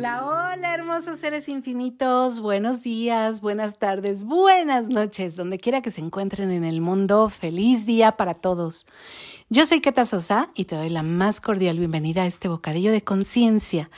Hola, 0.00 0.24
hola, 0.24 0.72
hermosos 0.72 1.18
seres 1.18 1.46
infinitos. 1.46 2.40
Buenos 2.40 2.82
días, 2.82 3.42
buenas 3.42 3.78
tardes, 3.78 4.24
buenas 4.24 4.88
noches, 4.88 5.36
donde 5.36 5.58
quiera 5.58 5.82
que 5.82 5.90
se 5.90 6.00
encuentren 6.00 6.50
en 6.52 6.64
el 6.64 6.80
mundo. 6.80 7.28
Feliz 7.28 7.84
día 7.84 8.12
para 8.12 8.32
todos. 8.32 8.86
Yo 9.50 9.66
soy 9.66 9.82
Keta 9.82 10.06
Sosa 10.06 10.48
y 10.54 10.64
te 10.64 10.74
doy 10.74 10.88
la 10.88 11.02
más 11.02 11.42
cordial 11.42 11.78
bienvenida 11.78 12.22
a 12.22 12.26
este 12.26 12.48
bocadillo 12.48 12.92
de 12.92 13.04
conciencia. 13.04 13.90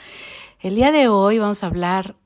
El 0.59 0.75
día 0.75 0.91
de 0.91 1.07
hoy 1.07 1.39
vamos 1.39 1.63
a 1.63 1.67
hablar 1.67 2.17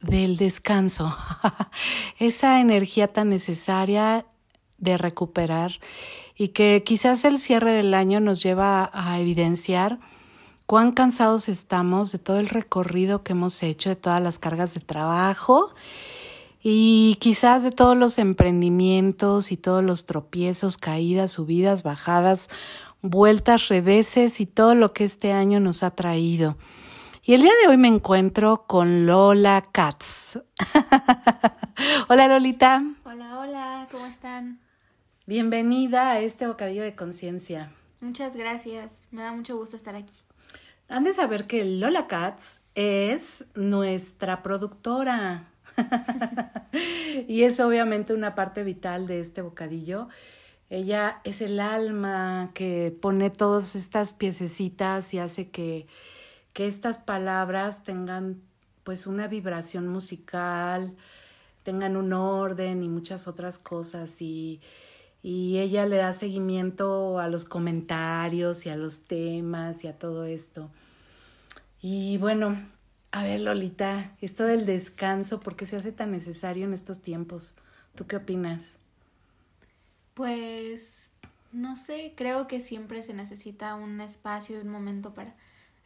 del 0.00 0.36
descanso, 0.36 1.12
esa 2.20 2.60
energía 2.60 3.12
tan 3.12 3.28
necesaria 3.28 4.24
de 4.78 4.98
recuperar 4.98 5.72
y 6.36 6.50
que 6.50 6.84
quizás 6.84 7.24
el 7.24 7.40
cierre 7.40 7.72
del 7.72 7.92
año 7.92 8.20
nos 8.20 8.40
lleva 8.40 8.88
a 8.94 9.18
evidenciar 9.18 9.98
cuán 10.66 10.90
cansados 10.92 11.48
estamos 11.48 12.10
de 12.12 12.18
todo 12.18 12.40
el 12.40 12.48
recorrido 12.48 13.22
que 13.22 13.32
hemos 13.32 13.62
hecho, 13.62 13.88
de 13.88 13.96
todas 13.96 14.22
las 14.22 14.38
cargas 14.38 14.74
de 14.74 14.80
trabajo 14.80 15.72
y 16.60 17.16
quizás 17.20 17.62
de 17.62 17.70
todos 17.70 17.96
los 17.96 18.18
emprendimientos 18.18 19.52
y 19.52 19.56
todos 19.56 19.84
los 19.84 20.06
tropiezos, 20.06 20.76
caídas, 20.76 21.32
subidas, 21.32 21.84
bajadas, 21.84 22.48
vueltas, 23.00 23.68
reveses 23.68 24.40
y 24.40 24.46
todo 24.46 24.74
lo 24.74 24.92
que 24.92 25.04
este 25.04 25.32
año 25.32 25.60
nos 25.60 25.84
ha 25.84 25.92
traído. 25.92 26.56
Y 27.22 27.34
el 27.34 27.42
día 27.42 27.52
de 27.62 27.68
hoy 27.68 27.76
me 27.76 27.88
encuentro 27.88 28.66
con 28.66 29.06
Lola 29.06 29.62
Katz. 29.72 30.38
hola 32.08 32.28
Lolita. 32.28 32.82
Hola, 33.04 33.38
hola, 33.38 33.88
¿cómo 33.90 34.06
están? 34.06 34.60
Bienvenida 35.26 36.10
a 36.10 36.20
este 36.20 36.46
bocadillo 36.46 36.82
de 36.82 36.94
conciencia. 36.96 37.72
Muchas 38.00 38.36
gracias, 38.36 39.06
me 39.10 39.22
da 39.22 39.32
mucho 39.32 39.56
gusto 39.56 39.76
estar 39.76 39.94
aquí. 39.94 40.14
Han 40.88 41.04
de 41.04 41.14
saber 41.14 41.46
que 41.46 41.64
Lola 41.64 42.06
Katz 42.06 42.60
es 42.74 43.44
nuestra 43.54 44.42
productora. 44.42 45.48
y 47.28 47.42
es 47.42 47.58
obviamente 47.60 48.14
una 48.14 48.34
parte 48.34 48.62
vital 48.62 49.06
de 49.06 49.20
este 49.20 49.42
bocadillo. 49.42 50.08
Ella 50.70 51.20
es 51.24 51.42
el 51.42 51.60
alma 51.60 52.50
que 52.54 52.96
pone 53.00 53.30
todas 53.30 53.74
estas 53.76 54.12
piececitas 54.12 55.12
y 55.14 55.18
hace 55.18 55.50
que, 55.50 55.86
que 56.52 56.66
estas 56.66 56.98
palabras 56.98 57.84
tengan 57.84 58.40
pues 58.84 59.06
una 59.06 59.26
vibración 59.26 59.88
musical, 59.88 60.94
tengan 61.62 61.96
un 61.96 62.12
orden 62.12 62.82
y 62.82 62.88
muchas 62.88 63.26
otras 63.26 63.58
cosas 63.58 64.22
y, 64.22 64.60
y 65.26 65.58
ella 65.58 65.86
le 65.86 65.96
da 65.96 66.12
seguimiento 66.12 67.18
a 67.18 67.26
los 67.26 67.44
comentarios 67.44 68.64
y 68.64 68.68
a 68.68 68.76
los 68.76 69.06
temas 69.06 69.82
y 69.82 69.88
a 69.88 69.98
todo 69.98 70.24
esto. 70.24 70.70
Y 71.82 72.16
bueno, 72.18 72.56
a 73.10 73.24
ver 73.24 73.40
Lolita, 73.40 74.12
esto 74.20 74.44
del 74.44 74.66
descanso, 74.66 75.40
¿por 75.40 75.56
qué 75.56 75.66
se 75.66 75.74
hace 75.74 75.90
tan 75.90 76.12
necesario 76.12 76.64
en 76.64 76.72
estos 76.72 77.02
tiempos? 77.02 77.56
¿Tú 77.96 78.06
qué 78.06 78.14
opinas? 78.14 78.78
Pues 80.14 81.10
no 81.50 81.74
sé, 81.74 82.14
creo 82.16 82.46
que 82.46 82.60
siempre 82.60 83.02
se 83.02 83.12
necesita 83.12 83.74
un 83.74 84.00
espacio 84.00 84.60
un 84.60 84.68
momento 84.68 85.12
para 85.12 85.34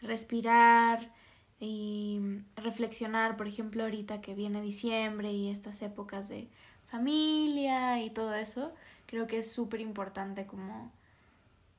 respirar 0.02 1.14
y 1.58 2.20
reflexionar, 2.56 3.38
por 3.38 3.48
ejemplo, 3.48 3.84
ahorita 3.84 4.20
que 4.20 4.34
viene 4.34 4.60
diciembre 4.60 5.32
y 5.32 5.48
estas 5.48 5.80
épocas 5.80 6.28
de 6.28 6.50
familia 6.88 8.02
y 8.02 8.10
todo 8.10 8.34
eso, 8.34 8.74
creo 9.10 9.26
que 9.26 9.40
es 9.40 9.50
súper 9.50 9.80
importante 9.80 10.46
como 10.46 10.92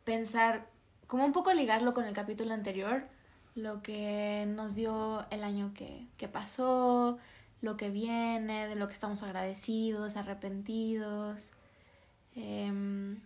pensar, 0.04 0.68
como 1.08 1.24
un 1.26 1.32
poco 1.32 1.54
ligarlo 1.54 1.94
con 1.94 2.04
el 2.04 2.14
capítulo 2.14 2.54
anterior, 2.54 3.06
lo 3.56 3.82
que 3.82 4.46
nos 4.50 4.76
dio 4.76 5.26
el 5.30 5.46
año 5.46 5.72
que, 5.74 6.08
que 6.18 6.28
pasó, 6.28 7.20
lo 7.62 7.78
que 7.78 7.90
viene, 7.90 8.68
de 8.68 8.76
lo 8.76 8.88
que 8.88 8.94
estamos 8.94 9.24
agradecidos, 9.24 10.18
arrepentidos. 10.18 11.52
Em, 12.36 13.22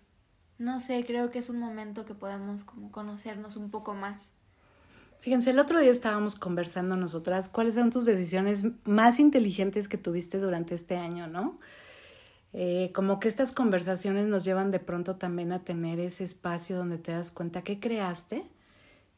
no 0.59 0.79
sé, 0.79 1.03
creo 1.03 1.31
que 1.31 1.39
es 1.39 1.49
un 1.49 1.57
momento 1.57 2.05
que 2.05 2.13
podemos 2.13 2.63
como 2.63 2.91
conocernos 2.91 3.55
un 3.55 3.71
poco 3.71 3.95
más. 3.95 4.33
Fíjense, 5.19 5.49
el 5.49 5.57
otro 5.57 5.79
día 5.79 5.91
estábamos 5.91 6.35
conversando 6.35 6.95
nosotras 6.95 7.49
cuáles 7.49 7.73
son 7.73 7.89
tus 7.89 8.05
decisiones 8.05 8.65
más 8.83 9.19
inteligentes 9.19 9.87
que 9.87 9.97
tuviste 9.97 10.37
durante 10.37 10.75
este 10.75 10.95
año, 10.95 11.25
¿no? 11.25 11.57
Eh, 12.57 12.91
como 12.93 13.19
que 13.19 13.27
estas 13.27 13.51
conversaciones 13.51 14.27
nos 14.27 14.45
llevan 14.45 14.71
de 14.71 14.79
pronto 14.79 15.17
también 15.17 15.51
a 15.51 15.65
tener 15.65 15.99
ese 15.99 16.23
espacio 16.23 16.77
donde 16.77 16.97
te 16.97 17.11
das 17.11 17.29
cuenta 17.29 17.63
qué 17.63 17.81
creaste, 17.81 18.47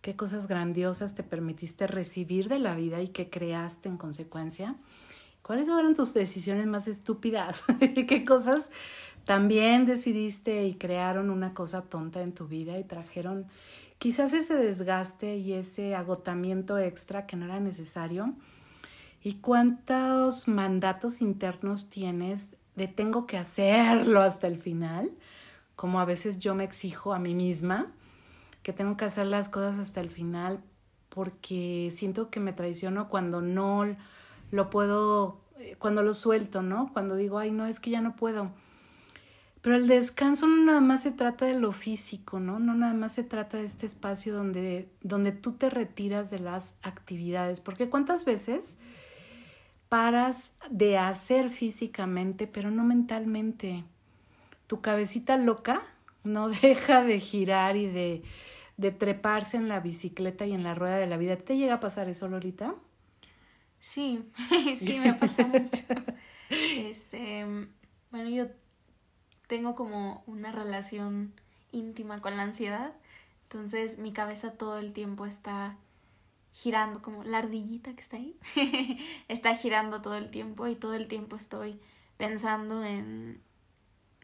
qué 0.01 0.15
cosas 0.15 0.47
grandiosas 0.47 1.13
te 1.13 1.21
permitiste 1.21 1.85
recibir 1.85 2.49
de 2.49 2.57
la 2.57 2.73
vida 2.73 2.99
y 2.99 3.09
qué 3.09 3.29
creaste 3.29 3.89
en 3.89 3.97
consecuencia. 3.97 4.75
¿Cuáles 5.43 5.67
fueron 5.67 5.93
tus 5.93 6.15
decisiones 6.15 6.65
más 6.65 6.87
estúpidas? 6.87 7.63
¿Qué 8.07 8.25
cosas 8.25 8.71
también 9.25 9.85
decidiste 9.85 10.65
y 10.65 10.73
crearon 10.73 11.29
una 11.29 11.53
cosa 11.53 11.83
tonta 11.83 12.23
en 12.23 12.33
tu 12.33 12.47
vida 12.47 12.79
y 12.79 12.85
trajeron 12.85 13.45
quizás 13.99 14.33
ese 14.33 14.55
desgaste 14.55 15.37
y 15.37 15.53
ese 15.53 15.93
agotamiento 15.93 16.79
extra 16.79 17.27
que 17.27 17.35
no 17.35 17.45
era 17.45 17.59
necesario? 17.59 18.33
¿Y 19.21 19.35
cuántos 19.35 20.47
mandatos 20.47 21.21
internos 21.21 21.91
tienes 21.91 22.56
de 22.77 22.87
tengo 22.87 23.25
que 23.25 23.37
hacerlo 23.37 24.21
hasta 24.21 24.47
el 24.47 24.61
final, 24.61 25.11
como 25.75 25.99
a 25.99 26.05
veces 26.05 26.37
yo 26.39 26.55
me 26.55 26.63
exijo 26.63 27.13
a 27.13 27.19
mí 27.19 27.33
misma, 27.35 27.87
que 28.61 28.71
tengo 28.71 28.95
que 28.95 29.05
hacer 29.05 29.25
las 29.25 29.49
cosas 29.49 29.79
hasta 29.79 29.99
el 29.99 30.09
final 30.09 30.61
porque 31.09 31.89
siento 31.91 32.29
que 32.29 32.39
me 32.39 32.53
traiciono 32.53 33.09
cuando 33.09 33.41
no 33.41 33.95
lo 34.51 34.69
puedo, 34.69 35.41
eh, 35.57 35.75
cuando 35.79 36.03
lo 36.03 36.13
suelto, 36.13 36.61
¿no? 36.61 36.91
Cuando 36.93 37.15
digo, 37.15 37.39
ay, 37.39 37.49
no, 37.49 37.65
es 37.65 37.79
que 37.79 37.89
ya 37.89 38.01
no 38.01 38.15
puedo. 38.15 38.51
Pero 39.61 39.75
el 39.75 39.87
descanso 39.87 40.45
no 40.45 40.57
nada 40.57 40.79
más 40.79 41.01
se 41.01 41.11
trata 41.11 41.45
de 41.45 41.55
lo 41.55 41.71
físico, 41.71 42.39
¿no? 42.39 42.59
No 42.59 42.75
nada 42.75 42.93
más 42.93 43.13
se 43.13 43.23
trata 43.23 43.57
de 43.57 43.65
este 43.65 43.87
espacio 43.87 44.35
donde, 44.35 44.87
donde 45.01 45.31
tú 45.31 45.53
te 45.53 45.71
retiras 45.71 46.29
de 46.29 46.39
las 46.39 46.75
actividades, 46.83 47.59
porque 47.59 47.89
cuántas 47.89 48.23
veces 48.23 48.77
paras 49.89 50.53
de 50.69 50.97
hacer 50.97 51.49
físicamente, 51.49 52.47
pero 52.47 52.71
no 52.71 52.83
mentalmente. 52.83 53.83
Tu 54.67 54.81
cabecita 54.81 55.37
loca 55.37 55.81
no 56.23 56.49
deja 56.61 57.03
de 57.03 57.19
girar 57.19 57.77
y 57.77 57.87
de, 57.87 58.23
de 58.77 58.91
treparse 58.91 59.57
en 59.57 59.67
la 59.69 59.79
bicicleta 59.79 60.45
y 60.45 60.53
en 60.53 60.63
la 60.63 60.75
rueda 60.75 60.97
de 60.97 61.07
la 61.07 61.17
vida. 61.17 61.37
¿Te 61.37 61.57
llega 61.57 61.75
a 61.75 61.79
pasar 61.79 62.09
eso, 62.09 62.27
Lolita? 62.27 62.75
Sí, 63.79 64.29
sí, 64.79 64.99
me 64.99 65.13
pasa 65.13 65.43
mucho. 65.47 65.83
Este, 66.49 67.45
bueno, 68.11 68.29
yo 68.29 68.47
tengo 69.47 69.75
como 69.75 70.23
una 70.27 70.51
relación 70.51 71.33
íntima 71.71 72.19
con 72.19 72.37
la 72.37 72.43
ansiedad, 72.43 72.93
entonces 73.43 73.97
mi 73.97 74.11
cabeza 74.11 74.51
todo 74.51 74.77
el 74.77 74.93
tiempo 74.93 75.25
está 75.25 75.77
girando, 76.57 77.03
como 77.03 77.23
la 77.23 77.37
ardillita 77.37 77.93
que 77.93 78.01
está 78.01 78.17
ahí, 78.17 78.35
está 79.27 79.55
girando 79.55 80.01
todo 80.01 80.15
el 80.15 80.31
tiempo 80.31 80.65
y 80.65 80.75
todo 80.75 80.95
el 80.95 81.07
tiempo 81.07 81.35
estoy 81.35 81.79
pensando 82.17 82.83
en, 82.83 83.39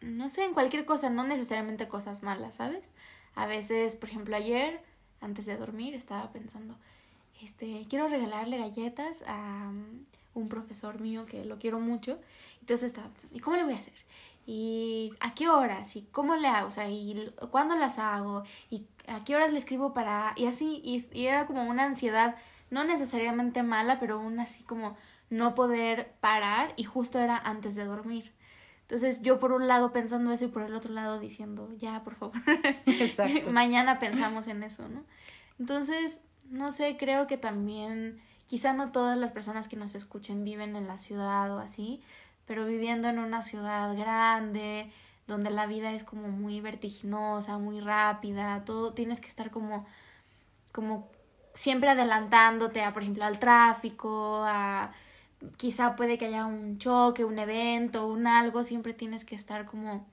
no 0.01 0.29
sé, 0.29 0.43
en 0.43 0.53
cualquier 0.53 0.83
cosa, 0.83 1.11
no 1.11 1.23
necesariamente 1.23 1.87
cosas 1.87 2.23
malas, 2.23 2.55
¿sabes? 2.55 2.91
A 3.35 3.45
veces, 3.45 3.95
por 3.95 4.09
ejemplo, 4.09 4.35
ayer, 4.35 4.81
antes 5.21 5.45
de 5.45 5.57
dormir, 5.57 5.93
estaba 5.93 6.31
pensando, 6.31 6.75
este, 7.39 7.85
quiero 7.87 8.07
regalarle 8.07 8.57
galletas 8.57 9.23
a 9.27 9.69
um, 9.69 10.05
un 10.33 10.49
profesor 10.49 10.99
mío 10.99 11.27
que 11.27 11.45
lo 11.45 11.59
quiero 11.59 11.79
mucho. 11.79 12.19
Entonces 12.61 12.87
estaba 12.87 13.09
pensando, 13.09 13.35
¿y 13.35 13.41
cómo 13.41 13.57
le 13.57 13.63
voy 13.63 13.73
a 13.73 13.77
hacer? 13.77 13.93
¿Y 14.45 15.13
a 15.21 15.33
qué 15.33 15.47
horas? 15.47 15.95
¿Y 15.95 16.03
cómo 16.11 16.35
le 16.35 16.47
hago? 16.47 16.67
O 16.67 16.71
sea, 16.71 16.89
¿y 16.89 17.33
cuándo 17.51 17.75
las 17.75 17.97
hago? 17.97 18.43
¿Y 18.69 18.87
a 19.07 19.23
qué 19.23 19.35
horas 19.35 19.51
le 19.51 19.57
escribo 19.57 19.93
para...? 19.93 20.33
Y 20.35 20.45
así, 20.45 20.81
y, 20.83 21.25
era 21.25 21.47
como 21.47 21.63
una 21.63 21.85
ansiedad, 21.85 22.35
no 22.69 22.83
necesariamente 22.83 23.63
mala, 23.63 23.99
pero 23.99 24.15
aún 24.15 24.39
así 24.39 24.63
como 24.63 24.97
no 25.29 25.55
poder 25.55 26.13
parar 26.19 26.73
y 26.75 26.83
justo 26.83 27.19
era 27.19 27.37
antes 27.37 27.75
de 27.75 27.85
dormir. 27.85 28.33
Entonces 28.81 29.21
yo 29.21 29.39
por 29.39 29.53
un 29.53 29.67
lado 29.67 29.93
pensando 29.93 30.31
eso 30.31 30.45
y 30.45 30.49
por 30.49 30.63
el 30.63 30.75
otro 30.75 30.91
lado 30.91 31.19
diciendo, 31.19 31.69
ya, 31.77 32.03
por 32.03 32.15
favor, 32.15 32.35
mañana 33.51 33.97
pensamos 33.99 34.47
en 34.47 34.63
eso, 34.63 34.87
¿no? 34.89 35.05
Entonces, 35.57 36.21
no 36.49 36.71
sé, 36.71 36.97
creo 36.97 37.27
que 37.27 37.37
también, 37.37 38.21
quizá 38.45 38.73
no 38.73 38.91
todas 38.91 39.17
las 39.17 39.31
personas 39.31 39.67
que 39.67 39.77
nos 39.77 39.95
escuchen 39.95 40.43
viven 40.43 40.75
en 40.75 40.87
la 40.87 40.97
ciudad 40.97 41.51
o 41.55 41.59
así, 41.59 42.01
pero 42.45 42.65
viviendo 42.65 43.07
en 43.07 43.19
una 43.19 43.41
ciudad 43.41 43.95
grande, 43.95 44.91
donde 45.27 45.49
la 45.49 45.65
vida 45.67 45.93
es 45.93 46.03
como 46.03 46.27
muy 46.27 46.61
vertiginosa, 46.61 47.57
muy 47.57 47.79
rápida, 47.79 48.63
todo 48.65 48.93
tienes 48.93 49.19
que 49.19 49.27
estar 49.27 49.51
como, 49.51 49.85
como 50.71 51.09
siempre 51.53 51.89
adelantándote 51.89 52.81
a, 52.81 52.93
por 52.93 53.03
ejemplo, 53.03 53.25
al 53.25 53.39
tráfico, 53.39 54.43
a 54.45 54.91
quizá 55.57 55.95
puede 55.95 56.17
que 56.17 56.25
haya 56.25 56.45
un 56.45 56.77
choque, 56.77 57.25
un 57.25 57.39
evento, 57.39 58.07
un 58.07 58.27
algo, 58.27 58.63
siempre 58.63 58.93
tienes 58.93 59.25
que 59.25 59.35
estar 59.35 59.65
como 59.65 60.05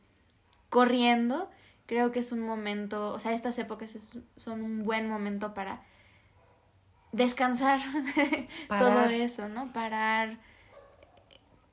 corriendo. 0.68 1.50
Creo 1.86 2.12
que 2.12 2.20
es 2.20 2.32
un 2.32 2.40
momento, 2.40 3.12
o 3.12 3.18
sea, 3.18 3.32
estas 3.32 3.58
épocas 3.58 4.12
son 4.36 4.62
un 4.62 4.84
buen 4.84 5.08
momento 5.08 5.54
para 5.54 5.82
descansar 7.12 7.80
todo 8.68 9.04
eso, 9.06 9.48
¿no? 9.48 9.72
Parar, 9.72 10.38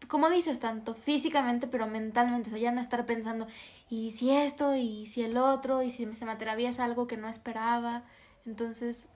como 0.07 0.29
dices, 0.29 0.59
tanto 0.59 0.93
físicamente, 0.93 1.67
pero 1.67 1.87
mentalmente, 1.87 2.49
o 2.49 2.51
sea, 2.51 2.61
ya 2.61 2.71
no 2.71 2.81
estar 2.81 3.05
pensando, 3.05 3.47
y 3.89 4.11
si 4.11 4.31
esto, 4.31 4.75
y 4.75 5.05
si 5.07 5.23
el 5.23 5.37
otro, 5.37 5.81
y 5.81 5.91
si 5.91 6.05
se 6.15 6.25
me 6.25 6.31
atraviesa 6.31 6.85
algo 6.85 7.07
que 7.07 7.17
no 7.17 7.27
esperaba. 7.27 8.03
Entonces, 8.45 9.09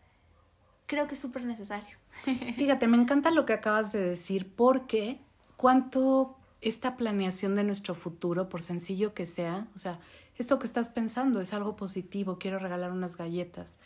creo 0.88 1.08
que 1.08 1.14
es 1.14 1.20
súper 1.20 1.44
necesario. 1.44 1.98
Fíjate, 2.58 2.88
me 2.88 2.98
encanta 2.98 3.32
lo 3.32 3.46
que 3.46 3.54
acabas 3.54 3.92
de 3.92 4.02
decir, 4.02 4.52
porque 4.56 5.20
cuánto 5.56 6.36
esta 6.62 6.96
planeación 6.96 7.56
de 7.56 7.64
nuestro 7.64 7.96
futuro, 7.96 8.50
por 8.50 8.62
sencillo 8.62 9.14
que 9.14 9.26
sea, 9.26 9.68
o 9.76 9.80
sea, 9.80 10.00
esto 10.38 10.60
que 10.60 10.68
estás 10.68 10.90
pensando 10.90 11.42
es 11.42 11.54
algo 11.54 11.76
positivo, 11.76 12.38
quiero 12.40 12.60
regalar 12.60 12.92
unas 12.92 13.18
galletas, 13.18 13.80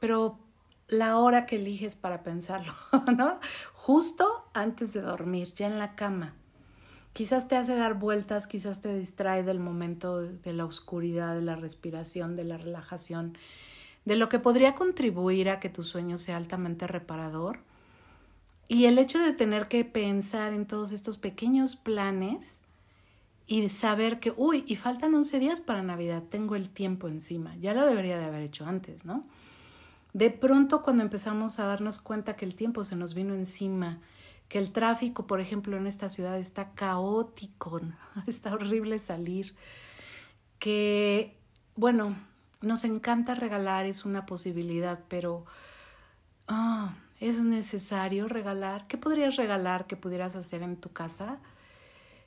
pero 0.00 0.38
la 0.90 1.18
hora 1.18 1.46
que 1.46 1.56
eliges 1.56 1.96
para 1.96 2.22
pensarlo, 2.22 2.72
¿no? 3.16 3.38
Justo 3.72 4.44
antes 4.52 4.92
de 4.92 5.00
dormir, 5.00 5.54
ya 5.54 5.66
en 5.66 5.78
la 5.78 5.94
cama. 5.94 6.34
Quizás 7.12 7.48
te 7.48 7.56
hace 7.56 7.74
dar 7.74 7.94
vueltas, 7.94 8.46
quizás 8.46 8.80
te 8.80 8.94
distrae 8.94 9.42
del 9.42 9.58
momento 9.58 10.20
de 10.20 10.52
la 10.52 10.64
oscuridad, 10.64 11.34
de 11.34 11.42
la 11.42 11.56
respiración, 11.56 12.36
de 12.36 12.44
la 12.44 12.56
relajación, 12.56 13.36
de 14.04 14.16
lo 14.16 14.28
que 14.28 14.38
podría 14.38 14.74
contribuir 14.74 15.48
a 15.48 15.60
que 15.60 15.68
tu 15.68 15.82
sueño 15.82 16.18
sea 16.18 16.36
altamente 16.36 16.86
reparador. 16.86 17.60
Y 18.68 18.84
el 18.84 18.98
hecho 18.98 19.18
de 19.18 19.32
tener 19.32 19.66
que 19.66 19.84
pensar 19.84 20.52
en 20.52 20.66
todos 20.66 20.92
estos 20.92 21.18
pequeños 21.18 21.74
planes 21.74 22.60
y 23.48 23.68
saber 23.68 24.20
que, 24.20 24.32
uy, 24.36 24.64
y 24.68 24.76
faltan 24.76 25.12
11 25.12 25.40
días 25.40 25.60
para 25.60 25.82
Navidad, 25.82 26.22
tengo 26.30 26.54
el 26.54 26.70
tiempo 26.70 27.08
encima, 27.08 27.56
ya 27.56 27.74
lo 27.74 27.84
debería 27.84 28.16
de 28.16 28.26
haber 28.26 28.42
hecho 28.42 28.64
antes, 28.66 29.04
¿no? 29.04 29.24
De 30.12 30.30
pronto 30.30 30.82
cuando 30.82 31.02
empezamos 31.02 31.60
a 31.60 31.66
darnos 31.66 32.00
cuenta 32.00 32.36
que 32.36 32.44
el 32.44 32.54
tiempo 32.54 32.84
se 32.84 32.96
nos 32.96 33.14
vino 33.14 33.34
encima, 33.34 34.00
que 34.48 34.58
el 34.58 34.72
tráfico, 34.72 35.26
por 35.26 35.40
ejemplo, 35.40 35.76
en 35.76 35.86
esta 35.86 36.08
ciudad 36.08 36.38
está 36.38 36.72
caótico, 36.72 37.80
está 38.26 38.52
horrible 38.52 38.98
salir, 38.98 39.54
que, 40.58 41.38
bueno, 41.76 42.16
nos 42.60 42.84
encanta 42.84 43.34
regalar, 43.34 43.86
es 43.86 44.04
una 44.04 44.26
posibilidad, 44.26 45.00
pero 45.08 45.46
ah, 46.48 46.96
es 47.20 47.40
necesario 47.40 48.28
regalar. 48.28 48.86
¿Qué 48.86 48.98
podrías 48.98 49.36
regalar 49.36 49.86
que 49.86 49.96
pudieras 49.96 50.34
hacer 50.36 50.62
en 50.62 50.76
tu 50.76 50.90
casa? 50.90 51.38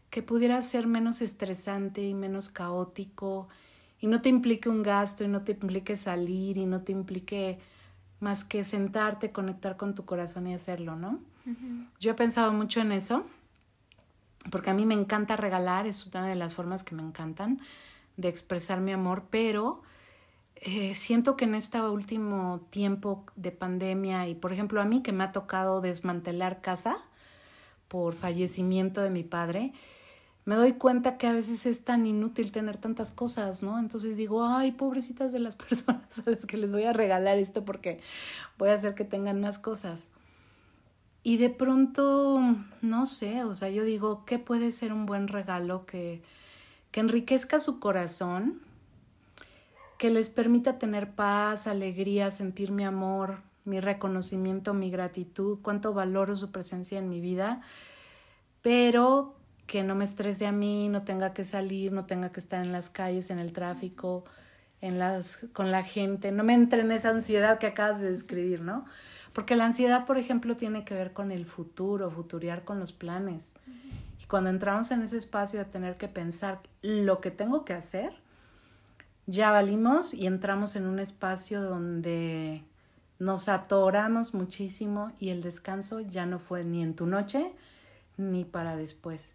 Que 0.09 0.23
pudiera 0.23 0.61
ser 0.61 0.87
menos 0.87 1.21
estresante 1.21 2.01
y 2.03 2.13
menos 2.13 2.49
caótico 2.49 3.49
y 3.99 4.07
no 4.07 4.21
te 4.21 4.29
implique 4.29 4.69
un 4.69 4.83
gasto 4.83 5.23
y 5.23 5.27
no 5.27 5.43
te 5.43 5.53
implique 5.53 5.97
salir 5.97 6.57
y 6.57 6.65
no 6.65 6.81
te 6.81 6.91
implique 6.91 7.59
más 8.23 8.43
que 8.43 8.63
sentarte, 8.63 9.31
conectar 9.31 9.77
con 9.77 9.93
tu 9.93 10.05
corazón 10.05 10.47
y 10.47 10.53
hacerlo, 10.53 10.95
¿no? 10.95 11.19
Yo 11.99 12.11
he 12.11 12.13
pensado 12.13 12.53
mucho 12.53 12.79
en 12.79 12.93
eso, 12.93 13.25
porque 14.49 14.69
a 14.69 14.73
mí 14.73 14.85
me 14.85 14.93
encanta 14.93 15.35
regalar, 15.35 15.85
es 15.85 16.07
una 16.07 16.25
de 16.25 16.35
las 16.35 16.55
formas 16.55 16.83
que 16.83 16.95
me 16.95 17.03
encantan 17.03 17.59
de 18.15 18.29
expresar 18.29 18.79
mi 18.79 18.93
amor, 18.93 19.25
pero 19.29 19.81
eh, 20.55 20.95
siento 20.95 21.35
que 21.35 21.45
en 21.45 21.55
este 21.55 21.81
último 21.81 22.65
tiempo 22.69 23.25
de 23.35 23.51
pandemia 23.51 24.27
y, 24.27 24.35
por 24.35 24.53
ejemplo, 24.53 24.81
a 24.81 24.85
mí 24.85 25.03
que 25.03 25.11
me 25.11 25.25
ha 25.25 25.33
tocado 25.33 25.81
desmantelar 25.81 26.61
casa 26.61 26.97
por 27.89 28.15
fallecimiento 28.15 29.01
de 29.01 29.09
mi 29.09 29.23
padre, 29.23 29.73
me 30.45 30.55
doy 30.55 30.73
cuenta 30.73 31.17
que 31.17 31.27
a 31.27 31.33
veces 31.33 31.65
es 31.65 31.83
tan 31.83 32.05
inútil 32.05 32.51
tener 32.51 32.77
tantas 32.77 33.11
cosas, 33.11 33.63
¿no? 33.63 33.79
Entonces 33.79 34.17
digo, 34.17 34.45
ay, 34.45 34.71
pobrecitas 34.73 35.31
de 35.31 35.39
las 35.39 35.55
personas 35.57 36.19
a 36.25 36.29
las 36.29 36.45
que 36.45 36.57
les 36.57 36.71
voy 36.71 36.83
a 36.83 36.93
regalar 36.93 37.37
esto 37.37 37.63
porque 37.63 37.99
voy 38.57 38.69
a 38.69 38.75
hacer 38.75 38.95
que 38.95 39.05
tengan 39.05 39.39
más 39.39 39.59
cosas. 39.59 40.09
Y 41.25 41.37
de 41.37 41.49
pronto, 41.49 42.41
no 42.81 43.05
sé, 43.05 43.45
o 43.45 43.55
sea, 43.55 43.69
yo 43.69 43.85
digo, 43.85 44.25
¿qué 44.25 44.39
puede 44.39 44.73
ser 44.73 44.91
un 44.91 45.05
buen 45.05 45.29
regalo 45.29 45.85
que, 45.85 46.21
que 46.91 46.99
enriquezca 46.99 47.61
su 47.61 47.79
corazón, 47.79 48.59
que 49.97 50.09
les 50.09 50.29
permita 50.29 50.79
tener 50.79 51.11
paz, 51.11 51.65
alegría, 51.67 52.29
sentir 52.29 52.71
mi 52.71 52.83
amor, 52.83 53.37
mi 53.63 53.79
reconocimiento, 53.79 54.73
mi 54.73 54.91
gratitud, 54.91 55.59
cuánto 55.61 55.93
valoro 55.93 56.35
su 56.35 56.51
presencia 56.51 56.99
en 56.99 57.07
mi 57.07 57.21
vida, 57.21 57.61
pero 58.61 59.35
que 59.67 59.83
no 59.83 59.95
me 59.95 60.05
estrese 60.05 60.45
a 60.45 60.51
mí, 60.51 60.89
no 60.89 61.03
tenga 61.03 61.33
que 61.33 61.43
salir, 61.43 61.91
no 61.91 62.05
tenga 62.05 62.31
que 62.31 62.39
estar 62.39 62.63
en 62.63 62.71
las 62.71 62.89
calles, 62.89 63.29
en 63.29 63.39
el 63.39 63.53
tráfico, 63.53 64.25
en 64.81 64.99
las, 64.99 65.37
con 65.53 65.71
la 65.71 65.83
gente, 65.83 66.31
no 66.31 66.43
me 66.43 66.53
entre 66.53 66.81
en 66.81 66.91
esa 66.91 67.09
ansiedad 67.09 67.57
que 67.57 67.67
acabas 67.67 68.01
de 68.01 68.11
describir, 68.11 68.61
¿no? 68.61 68.85
Porque 69.31 69.55
la 69.55 69.65
ansiedad, 69.65 70.05
por 70.05 70.17
ejemplo, 70.17 70.57
tiene 70.57 70.83
que 70.83 70.93
ver 70.93 71.13
con 71.13 71.31
el 71.31 71.45
futuro, 71.45 72.11
futuriar 72.11 72.63
con 72.65 72.79
los 72.79 72.93
planes. 72.93 73.53
Y 74.21 74.25
cuando 74.25 74.49
entramos 74.49 74.91
en 74.91 75.01
ese 75.01 75.17
espacio 75.17 75.59
de 75.59 75.65
tener 75.65 75.97
que 75.97 76.07
pensar 76.07 76.59
lo 76.81 77.19
que 77.19 77.31
tengo 77.31 77.65
que 77.65 77.73
hacer, 77.73 78.13
ya 79.25 79.51
valimos 79.51 80.13
y 80.13 80.27
entramos 80.27 80.75
en 80.75 80.85
un 80.85 80.99
espacio 80.99 81.61
donde 81.61 82.63
nos 83.19 83.47
atoramos 83.47 84.33
muchísimo 84.33 85.13
y 85.19 85.29
el 85.29 85.41
descanso 85.41 86.01
ya 86.01 86.25
no 86.25 86.39
fue 86.39 86.63
ni 86.63 86.83
en 86.83 86.93
tu 86.93 87.07
noche 87.07 87.53
ni 88.17 88.43
para 88.43 88.75
después. 88.75 89.33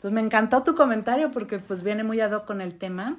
Entonces 0.00 0.14
me 0.14 0.22
encantó 0.22 0.62
tu 0.62 0.74
comentario 0.74 1.30
porque 1.30 1.58
pues 1.58 1.82
viene 1.82 2.04
muy 2.04 2.22
ad 2.22 2.32
hoc 2.32 2.46
con 2.46 2.62
el 2.62 2.76
tema 2.76 3.18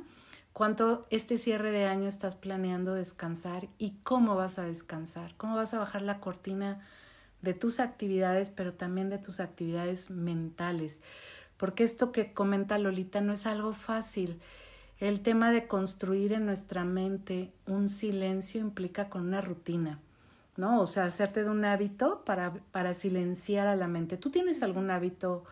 cuánto 0.51 1.05
este 1.11 1.37
cierre 1.37 1.69
de 1.69 1.85
año 1.85 2.07
estás 2.07 2.35
planeando 2.35 2.95
descansar 2.95 3.67
y 3.77 3.99
cómo 4.01 4.35
vas 4.35 4.57
a 4.57 4.63
descansar, 4.63 5.35
cómo 5.37 5.57
vas 5.57 5.75
a 5.75 5.77
bajar 5.77 6.01
la 6.01 6.19
cortina 6.19 6.79
de 7.43 7.53
tus 7.53 7.79
actividades, 7.79 8.49
pero 8.49 8.73
también 8.73 9.11
de 9.11 9.19
tus 9.19 9.39
actividades 9.39 10.09
mentales. 10.09 11.03
Porque 11.55 11.83
esto 11.83 12.11
que 12.11 12.33
comenta 12.33 12.79
Lolita 12.79 13.21
no 13.21 13.33
es 13.33 13.45
algo 13.45 13.73
fácil. 13.73 14.41
El 14.97 15.19
tema 15.19 15.51
de 15.51 15.67
construir 15.67 16.33
en 16.33 16.47
nuestra 16.47 16.83
mente 16.83 17.53
un 17.67 17.89
silencio 17.89 18.59
implica 18.59 19.07
con 19.07 19.27
una 19.27 19.41
rutina, 19.41 19.99
¿no? 20.57 20.81
O 20.81 20.87
sea, 20.87 21.05
hacerte 21.05 21.43
de 21.43 21.49
un 21.51 21.63
hábito 21.63 22.23
para, 22.25 22.55
para 22.71 22.95
silenciar 22.95 23.67
a 23.67 23.75
la 23.75 23.87
mente. 23.87 24.17
¿Tú 24.17 24.31
tienes 24.31 24.63
algún 24.63 24.89
hábito 24.89 25.43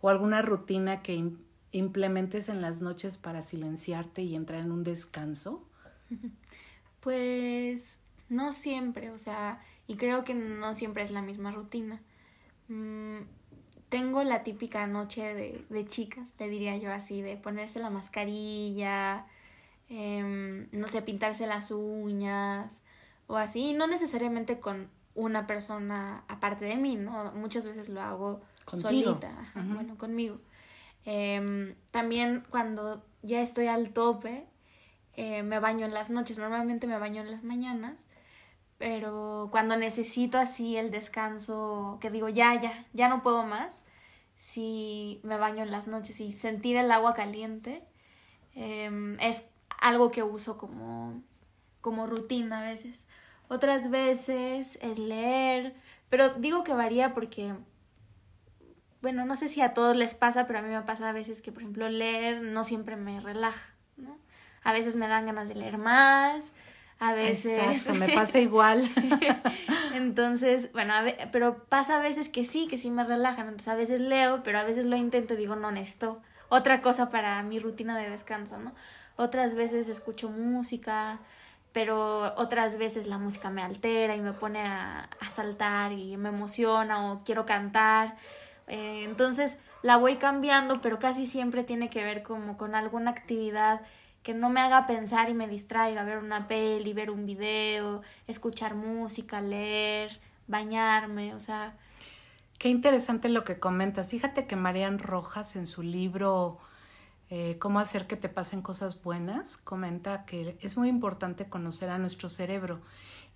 o 0.00 0.08
alguna 0.08 0.42
rutina 0.42 1.02
que 1.02 1.32
implementes 1.72 2.48
en 2.48 2.60
las 2.60 2.82
noches 2.82 3.18
para 3.18 3.42
silenciarte 3.42 4.22
y 4.22 4.34
entrar 4.34 4.60
en 4.60 4.72
un 4.72 4.84
descanso? 4.84 5.66
Pues 7.00 7.98
no 8.28 8.52
siempre, 8.52 9.10
o 9.10 9.16
sea, 9.16 9.58
y 9.86 9.96
creo 9.96 10.22
que 10.22 10.34
no 10.34 10.74
siempre 10.74 11.02
es 11.02 11.10
la 11.10 11.22
misma 11.22 11.50
rutina. 11.50 12.02
Mm, 12.68 13.20
tengo 13.88 14.22
la 14.22 14.44
típica 14.44 14.86
noche 14.86 15.34
de, 15.34 15.64
de, 15.68 15.86
chicas, 15.86 16.34
te 16.34 16.48
diría 16.48 16.76
yo 16.76 16.92
así, 16.92 17.22
de 17.22 17.36
ponerse 17.36 17.80
la 17.80 17.90
mascarilla, 17.90 19.26
em, 19.88 20.68
no 20.72 20.88
sé, 20.88 21.02
pintarse 21.02 21.46
las 21.46 21.70
uñas 21.72 22.84
o 23.26 23.36
así, 23.36 23.72
no 23.72 23.86
necesariamente 23.86 24.60
con 24.60 24.88
una 25.14 25.46
persona 25.46 26.24
aparte 26.28 26.64
de 26.64 26.76
mí, 26.76 26.96
¿no? 26.96 27.32
Muchas 27.32 27.66
veces 27.66 27.88
lo 27.88 28.00
hago 28.00 28.40
solita, 28.76 29.52
bueno, 29.54 29.96
conmigo. 29.96 30.40
Em, 31.04 31.74
también 31.90 32.44
cuando 32.50 33.04
ya 33.22 33.42
estoy 33.42 33.66
al 33.66 33.90
tope, 33.90 34.46
eh, 35.14 35.42
me 35.42 35.58
baño 35.58 35.86
en 35.86 35.94
las 35.94 36.10
noches. 36.10 36.38
Normalmente 36.38 36.86
me 36.86 36.98
baño 36.98 37.22
en 37.22 37.30
las 37.30 37.44
mañanas, 37.44 38.08
pero 38.78 39.48
cuando 39.50 39.76
necesito 39.76 40.38
así 40.38 40.76
el 40.76 40.90
descanso, 40.90 41.98
que 42.00 42.10
digo, 42.10 42.28
ya, 42.28 42.60
ya, 42.60 42.86
ya 42.92 43.08
no 43.08 43.22
puedo 43.22 43.44
más, 43.44 43.84
si 44.36 45.20
me 45.22 45.36
baño 45.36 45.62
en 45.62 45.70
las 45.70 45.86
noches 45.86 46.20
y 46.20 46.32
sentir 46.32 46.76
el 46.76 46.90
agua 46.90 47.12
caliente 47.12 47.84
em, 48.54 49.20
es 49.20 49.50
algo 49.80 50.10
que 50.10 50.22
uso 50.22 50.56
como, 50.56 51.22
como 51.80 52.06
rutina 52.06 52.60
a 52.60 52.62
veces. 52.62 53.06
Otras 53.48 53.90
veces 53.90 54.78
es 54.80 54.98
leer, 54.98 55.74
pero 56.08 56.34
digo 56.34 56.64
que 56.64 56.72
varía 56.72 57.12
porque 57.14 57.54
bueno, 59.02 59.24
no 59.24 59.36
sé 59.36 59.48
si 59.48 59.62
a 59.62 59.72
todos 59.74 59.96
les 59.96 60.14
pasa, 60.14 60.46
pero 60.46 60.58
a 60.58 60.62
mí 60.62 60.68
me 60.68 60.82
pasa 60.82 61.08
a 61.08 61.12
veces 61.12 61.40
que, 61.40 61.52
por 61.52 61.62
ejemplo, 61.62 61.88
leer 61.88 62.42
no 62.42 62.64
siempre 62.64 62.96
me 62.96 63.20
relaja, 63.20 63.74
¿no? 63.96 64.18
A 64.62 64.72
veces 64.72 64.96
me 64.96 65.08
dan 65.08 65.26
ganas 65.26 65.48
de 65.48 65.54
leer 65.54 65.78
más, 65.78 66.52
a 66.98 67.14
veces... 67.14 67.58
Exacto, 67.58 67.94
me 67.98 68.08
pasa 68.14 68.38
igual. 68.38 68.90
Entonces, 69.94 70.70
bueno, 70.72 70.92
pero 71.32 71.64
pasa 71.64 71.96
a 71.96 72.00
veces 72.00 72.28
que 72.28 72.44
sí, 72.44 72.68
que 72.68 72.76
sí 72.76 72.90
me 72.90 73.04
relajan, 73.04 73.48
entonces 73.48 73.68
a 73.68 73.74
veces 73.74 74.00
leo, 74.00 74.42
pero 74.42 74.58
a 74.58 74.64
veces 74.64 74.84
lo 74.84 74.96
intento 74.96 75.34
y 75.34 75.38
digo, 75.38 75.56
no, 75.56 75.70
necesito 75.70 76.20
otra 76.50 76.82
cosa 76.82 77.08
para 77.08 77.42
mi 77.42 77.58
rutina 77.58 77.96
de 77.96 78.10
descanso, 78.10 78.58
¿no? 78.58 78.74
Otras 79.16 79.54
veces 79.54 79.88
escucho 79.88 80.28
música, 80.28 81.20
pero 81.72 82.34
otras 82.36 82.76
veces 82.76 83.06
la 83.06 83.16
música 83.16 83.48
me 83.48 83.62
altera 83.62 84.14
y 84.14 84.20
me 84.20 84.32
pone 84.32 84.60
a, 84.60 85.08
a 85.20 85.30
saltar 85.30 85.92
y 85.92 86.16
me 86.16 86.28
emociona 86.28 87.12
o 87.12 87.22
quiero 87.24 87.46
cantar. 87.46 88.16
Eh, 88.70 89.02
entonces 89.04 89.58
la 89.82 89.96
voy 89.96 90.16
cambiando, 90.16 90.80
pero 90.80 91.00
casi 91.00 91.26
siempre 91.26 91.64
tiene 91.64 91.90
que 91.90 92.04
ver 92.04 92.22
como 92.22 92.56
con 92.56 92.76
alguna 92.76 93.10
actividad 93.10 93.82
que 94.22 94.32
no 94.32 94.48
me 94.48 94.60
haga 94.60 94.86
pensar 94.86 95.28
y 95.28 95.34
me 95.34 95.48
distraiga, 95.48 96.04
ver 96.04 96.18
una 96.18 96.46
peli, 96.46 96.92
ver 96.92 97.10
un 97.10 97.26
video, 97.26 98.02
escuchar 98.28 98.76
música, 98.76 99.40
leer, 99.40 100.20
bañarme, 100.46 101.34
o 101.34 101.40
sea... 101.40 101.74
Qué 102.58 102.68
interesante 102.68 103.28
lo 103.28 103.42
que 103.42 103.58
comentas. 103.58 104.08
Fíjate 104.08 104.46
que 104.46 104.54
Marian 104.54 104.98
Rojas 104.98 105.56
en 105.56 105.66
su 105.66 105.82
libro 105.82 106.58
eh, 107.30 107.56
Cómo 107.58 107.80
hacer 107.80 108.06
que 108.06 108.16
te 108.16 108.28
pasen 108.28 108.60
cosas 108.60 109.02
buenas 109.02 109.56
comenta 109.56 110.26
que 110.26 110.58
es 110.60 110.76
muy 110.76 110.88
importante 110.88 111.48
conocer 111.48 111.88
a 111.88 111.98
nuestro 111.98 112.28
cerebro 112.28 112.80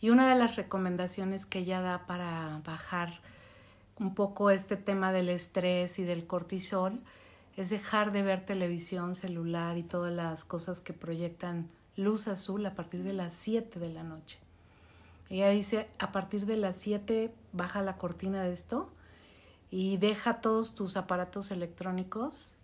y 0.00 0.10
una 0.10 0.28
de 0.28 0.34
las 0.34 0.56
recomendaciones 0.56 1.46
que 1.46 1.60
ella 1.60 1.80
da 1.80 2.06
para 2.06 2.60
bajar 2.64 3.20
un 3.98 4.14
poco 4.14 4.50
este 4.50 4.76
tema 4.76 5.12
del 5.12 5.28
estrés 5.28 5.98
y 5.98 6.04
del 6.04 6.26
cortisol 6.26 7.00
es 7.56 7.70
dejar 7.70 8.12
de 8.12 8.22
ver 8.22 8.44
televisión, 8.44 9.14
celular 9.14 9.78
y 9.78 9.82
todas 9.82 10.12
las 10.12 10.44
cosas 10.44 10.80
que 10.80 10.92
proyectan 10.92 11.68
luz 11.96 12.26
azul 12.26 12.66
a 12.66 12.74
partir 12.74 13.04
de 13.04 13.12
las 13.12 13.34
7 13.34 13.78
de 13.78 13.88
la 13.90 14.02
noche. 14.02 14.38
Ella 15.30 15.50
dice, 15.50 15.88
a 15.98 16.10
partir 16.10 16.46
de 16.46 16.56
las 16.56 16.76
7 16.76 17.32
baja 17.52 17.82
la 17.82 17.96
cortina 17.96 18.42
de 18.42 18.52
esto 18.52 18.90
y 19.70 19.96
deja 19.98 20.40
todos 20.40 20.74
tus 20.74 20.96
aparatos 20.96 21.50
electrónicos 21.50 22.54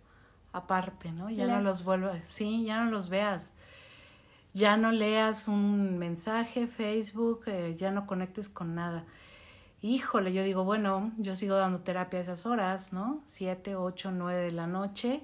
aparte, 0.51 1.13
¿no? 1.13 1.29
Ya 1.29 1.47
no 1.47 1.61
los 1.61 1.85
vuelvas, 1.85 2.21
sí, 2.27 2.65
ya 2.65 2.83
no 2.83 2.91
los 2.91 3.09
veas. 3.09 3.53
Ya 4.53 4.75
no 4.75 4.91
leas 4.91 5.47
un 5.47 5.97
mensaje, 5.97 6.67
Facebook, 6.67 7.43
eh, 7.47 7.73
ya 7.77 7.89
no 7.91 8.05
conectes 8.05 8.49
con 8.49 8.75
nada 8.75 9.05
híjole, 9.81 10.33
yo 10.33 10.43
digo, 10.43 10.63
bueno, 10.63 11.11
yo 11.17 11.35
sigo 11.35 11.55
dando 11.55 11.79
terapia 11.79 12.19
a 12.19 12.21
esas 12.21 12.45
horas, 12.45 12.93
¿no? 12.93 13.21
Siete, 13.25 13.75
ocho, 13.75 14.11
nueve 14.11 14.41
de 14.41 14.51
la 14.51 14.67
noche. 14.67 15.21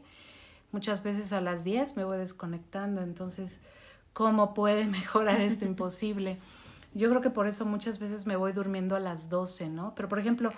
Muchas 0.72 1.04
veces 1.04 1.32
a 1.34 1.42
las 1.42 1.64
diez 1.64 1.96
me 1.96 2.04
voy 2.04 2.18
desconectando, 2.18 3.02
entonces, 3.02 3.62
¿cómo 4.14 4.54
puede 4.54 4.86
mejorar 4.88 5.42
esto? 5.42 5.66
Imposible. 5.66 6.40
Yo 6.94 7.10
creo 7.10 7.22
que 7.22 7.30
por 7.30 7.48
eso 7.48 7.66
muchas 7.66 8.00
veces 8.00 8.26
me 8.26 8.36
voy 8.36 8.54
durmiendo 8.54 8.96
a 8.96 9.00
las 9.00 9.30
doce, 9.30 9.70
¿no? 9.70 9.94
Pero, 9.96 10.10
por 10.10 10.20
ejemplo, 10.20 10.50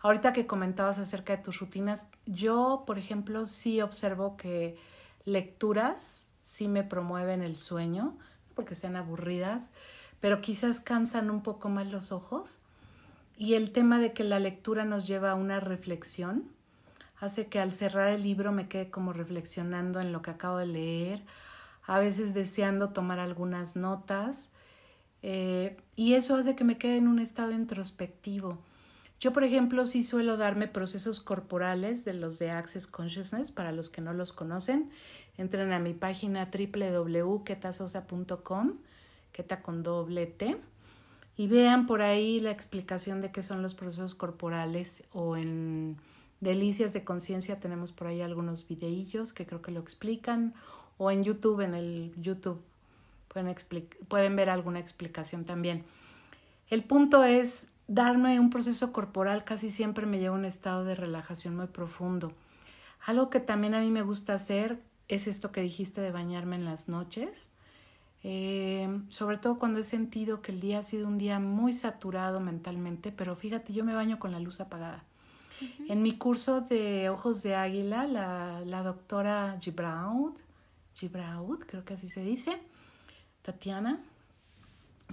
ahorita 0.00 0.32
que 0.32 0.46
comentabas 0.46 0.98
acerca 0.98 1.36
de 1.36 1.42
tus 1.42 1.58
rutinas, 1.58 2.06
yo, 2.26 2.84
por 2.86 2.98
ejemplo, 2.98 3.46
sí 3.46 3.80
observo 3.80 4.36
que 4.36 4.76
lecturas 5.24 6.28
sí 6.48 6.66
me 6.66 6.82
promueven 6.82 7.42
el 7.42 7.58
sueño, 7.58 8.16
porque 8.54 8.74
sean 8.74 8.96
aburridas, 8.96 9.70
pero 10.18 10.40
quizás 10.40 10.80
cansan 10.80 11.28
un 11.30 11.42
poco 11.42 11.68
más 11.68 11.86
los 11.88 12.10
ojos 12.10 12.62
y 13.38 13.54
el 13.54 13.70
tema 13.70 13.98
de 14.00 14.12
que 14.12 14.24
la 14.24 14.40
lectura 14.40 14.84
nos 14.84 15.06
lleva 15.06 15.30
a 15.30 15.36
una 15.36 15.60
reflexión 15.60 16.50
hace 17.20 17.46
que 17.46 17.60
al 17.60 17.70
cerrar 17.70 18.08
el 18.08 18.24
libro 18.24 18.50
me 18.50 18.66
quede 18.68 18.90
como 18.90 19.12
reflexionando 19.12 20.00
en 20.00 20.10
lo 20.12 20.22
que 20.22 20.32
acabo 20.32 20.58
de 20.58 20.66
leer, 20.66 21.22
a 21.86 22.00
veces 22.00 22.34
deseando 22.34 22.88
tomar 22.90 23.20
algunas 23.20 23.76
notas, 23.76 24.50
eh, 25.22 25.76
y 25.94 26.14
eso 26.14 26.34
hace 26.36 26.56
que 26.56 26.64
me 26.64 26.78
quede 26.78 26.96
en 26.96 27.06
un 27.06 27.20
estado 27.20 27.52
introspectivo. 27.52 28.58
Yo, 29.20 29.32
por 29.32 29.44
ejemplo, 29.44 29.86
sí 29.86 30.02
suelo 30.02 30.36
darme 30.36 30.66
procesos 30.66 31.20
corporales 31.20 32.04
de 32.04 32.14
los 32.14 32.40
de 32.40 32.50
Access 32.50 32.88
Consciousness, 32.88 33.52
para 33.52 33.70
los 33.72 33.88
que 33.88 34.00
no 34.00 34.12
los 34.12 34.32
conocen. 34.32 34.90
Entren 35.36 35.72
a 35.72 35.78
mi 35.78 35.94
página 35.94 36.50
www.ketasosa.com, 36.52 38.78
keta 39.32 39.62
con 39.62 39.84
doble 39.84 40.26
T 40.26 40.60
y 41.38 41.46
vean 41.46 41.86
por 41.86 42.02
ahí 42.02 42.40
la 42.40 42.50
explicación 42.50 43.22
de 43.22 43.30
qué 43.30 43.42
son 43.42 43.62
los 43.62 43.74
procesos 43.74 44.14
corporales 44.16 45.04
o 45.12 45.36
en 45.36 45.96
Delicias 46.40 46.92
de 46.92 47.04
Conciencia 47.04 47.60
tenemos 47.60 47.92
por 47.92 48.08
ahí 48.08 48.20
algunos 48.20 48.66
videillos 48.66 49.32
que 49.32 49.46
creo 49.46 49.62
que 49.62 49.70
lo 49.70 49.80
explican 49.80 50.52
o 50.98 51.12
en 51.12 51.22
YouTube, 51.22 51.60
en 51.60 51.74
el 51.74 52.12
YouTube 52.16 52.60
pueden, 53.28 53.54
pueden 54.08 54.34
ver 54.34 54.50
alguna 54.50 54.80
explicación 54.80 55.44
también. 55.44 55.84
El 56.70 56.82
punto 56.82 57.22
es 57.22 57.68
darme 57.86 58.40
un 58.40 58.50
proceso 58.50 58.92
corporal 58.92 59.44
casi 59.44 59.70
siempre 59.70 60.06
me 60.06 60.18
lleva 60.18 60.34
a 60.34 60.38
un 60.38 60.44
estado 60.44 60.84
de 60.84 60.96
relajación 60.96 61.56
muy 61.56 61.68
profundo. 61.68 62.32
Algo 63.06 63.30
que 63.30 63.38
también 63.38 63.74
a 63.74 63.80
mí 63.80 63.90
me 63.92 64.02
gusta 64.02 64.34
hacer 64.34 64.80
es 65.06 65.28
esto 65.28 65.52
que 65.52 65.62
dijiste 65.62 66.00
de 66.00 66.10
bañarme 66.10 66.56
en 66.56 66.64
las 66.64 66.88
noches. 66.88 67.52
Eh, 68.24 69.00
sobre 69.08 69.38
todo 69.38 69.58
cuando 69.58 69.78
he 69.78 69.84
sentido 69.84 70.42
que 70.42 70.52
el 70.52 70.60
día 70.60 70.80
ha 70.80 70.82
sido 70.82 71.06
un 71.06 71.18
día 71.18 71.38
muy 71.38 71.72
saturado 71.72 72.40
mentalmente, 72.40 73.12
pero 73.12 73.36
fíjate, 73.36 73.72
yo 73.72 73.84
me 73.84 73.94
baño 73.94 74.18
con 74.18 74.32
la 74.32 74.40
luz 74.40 74.60
apagada. 74.60 75.04
En 75.88 76.02
mi 76.02 76.16
curso 76.16 76.60
de 76.60 77.08
Ojos 77.08 77.42
de 77.42 77.56
Águila, 77.56 78.06
la, 78.06 78.60
la 78.64 78.82
doctora 78.82 79.56
Gibraud, 79.60 80.34
Gibraud, 80.94 81.60
creo 81.66 81.84
que 81.84 81.94
así 81.94 82.08
se 82.08 82.20
dice, 82.20 82.60
Tatiana 83.42 84.00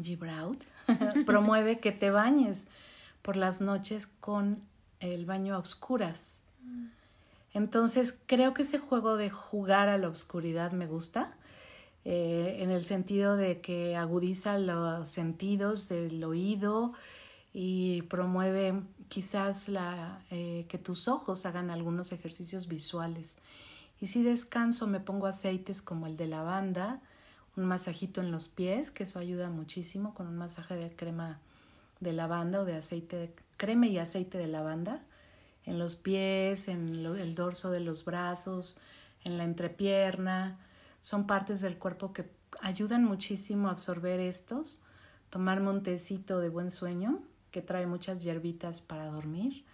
Gibraud, 0.02 0.58
promueve 1.26 1.80
que 1.80 1.92
te 1.92 2.12
bañes 2.12 2.68
por 3.22 3.36
las 3.36 3.62
noches 3.62 4.08
con 4.20 4.62
el 5.00 5.26
baño 5.26 5.56
a 5.56 5.60
oscuras. 5.60 6.42
Mm. 6.62 6.88
Entonces 7.54 8.20
creo 8.26 8.54
que 8.54 8.64
ese 8.64 8.80
juego 8.80 9.18
de 9.18 9.30
jugar 9.30 9.90
a 9.90 9.98
la 9.98 10.10
oscuridad 10.10 10.74
me 10.74 10.86
gusta 10.86 11.32
eh, 12.06 12.58
en 12.60 12.70
el 12.70 12.84
sentido 12.84 13.36
de 13.36 13.62
que 13.62 13.96
agudiza 13.96 14.58
los 14.60 15.10
sentidos 15.10 15.90
del 15.90 16.24
oído 16.24 16.94
y 17.54 18.04
promueve 18.04 18.82
quizás 19.10 19.68
la, 19.70 20.22
eh, 20.30 20.66
que 20.70 20.78
tus 20.78 21.08
ojos 21.08 21.46
hagan 21.46 21.72
algunos 21.72 22.12
ejercicios 22.12 22.68
visuales. 22.68 23.38
Y 24.00 24.08
si 24.08 24.24
descanso 24.24 24.88
me 24.88 25.00
pongo 25.00 25.26
aceites 25.26 25.82
como 25.82 26.06
el 26.06 26.16
de 26.16 26.28
lavanda, 26.28 27.02
un 27.58 27.66
masajito 27.66 28.22
en 28.22 28.32
los 28.32 28.50
pies, 28.50 28.92
que 28.92 29.04
eso 29.04 29.18
ayuda 29.20 29.50
muchísimo 29.50 30.14
con 30.14 30.28
un 30.28 30.38
masaje 30.38 30.76
de 30.76 30.96
crema 30.96 31.40
de 32.02 32.14
lavanda 32.14 32.62
o 32.62 32.66
de 32.66 32.76
aceite 32.76 33.16
de 33.16 33.34
crema 33.58 33.88
y 33.88 33.98
aceite 33.98 34.38
de 34.38 34.48
lavanda 34.48 35.02
en 35.66 35.80
los 35.80 35.96
pies, 35.96 36.68
en 36.68 37.06
el 37.06 37.36
dorso 37.36 37.72
de 37.72 37.80
los 37.80 38.06
brazos, 38.06 38.78
en 39.24 39.38
la 39.38 39.44
entrepierna, 39.44 40.60
son 41.06 41.28
partes 41.28 41.62
del 41.62 41.78
cuerpo 41.78 42.14
que 42.14 42.26
ayudan 42.62 43.04
muchísimo 43.04 43.68
a 43.68 43.72
absorber 43.74 44.20
estos. 44.20 44.82
Tomarme 45.30 45.70
un 45.70 45.84
tecito 45.84 46.40
de 46.40 46.50
buen 46.50 46.72
sueño, 46.72 47.20
que 47.52 47.62
trae 47.62 47.86
muchas 47.86 48.24
hierbitas 48.24 48.82
para 48.82 49.06
dormir. 49.12 49.66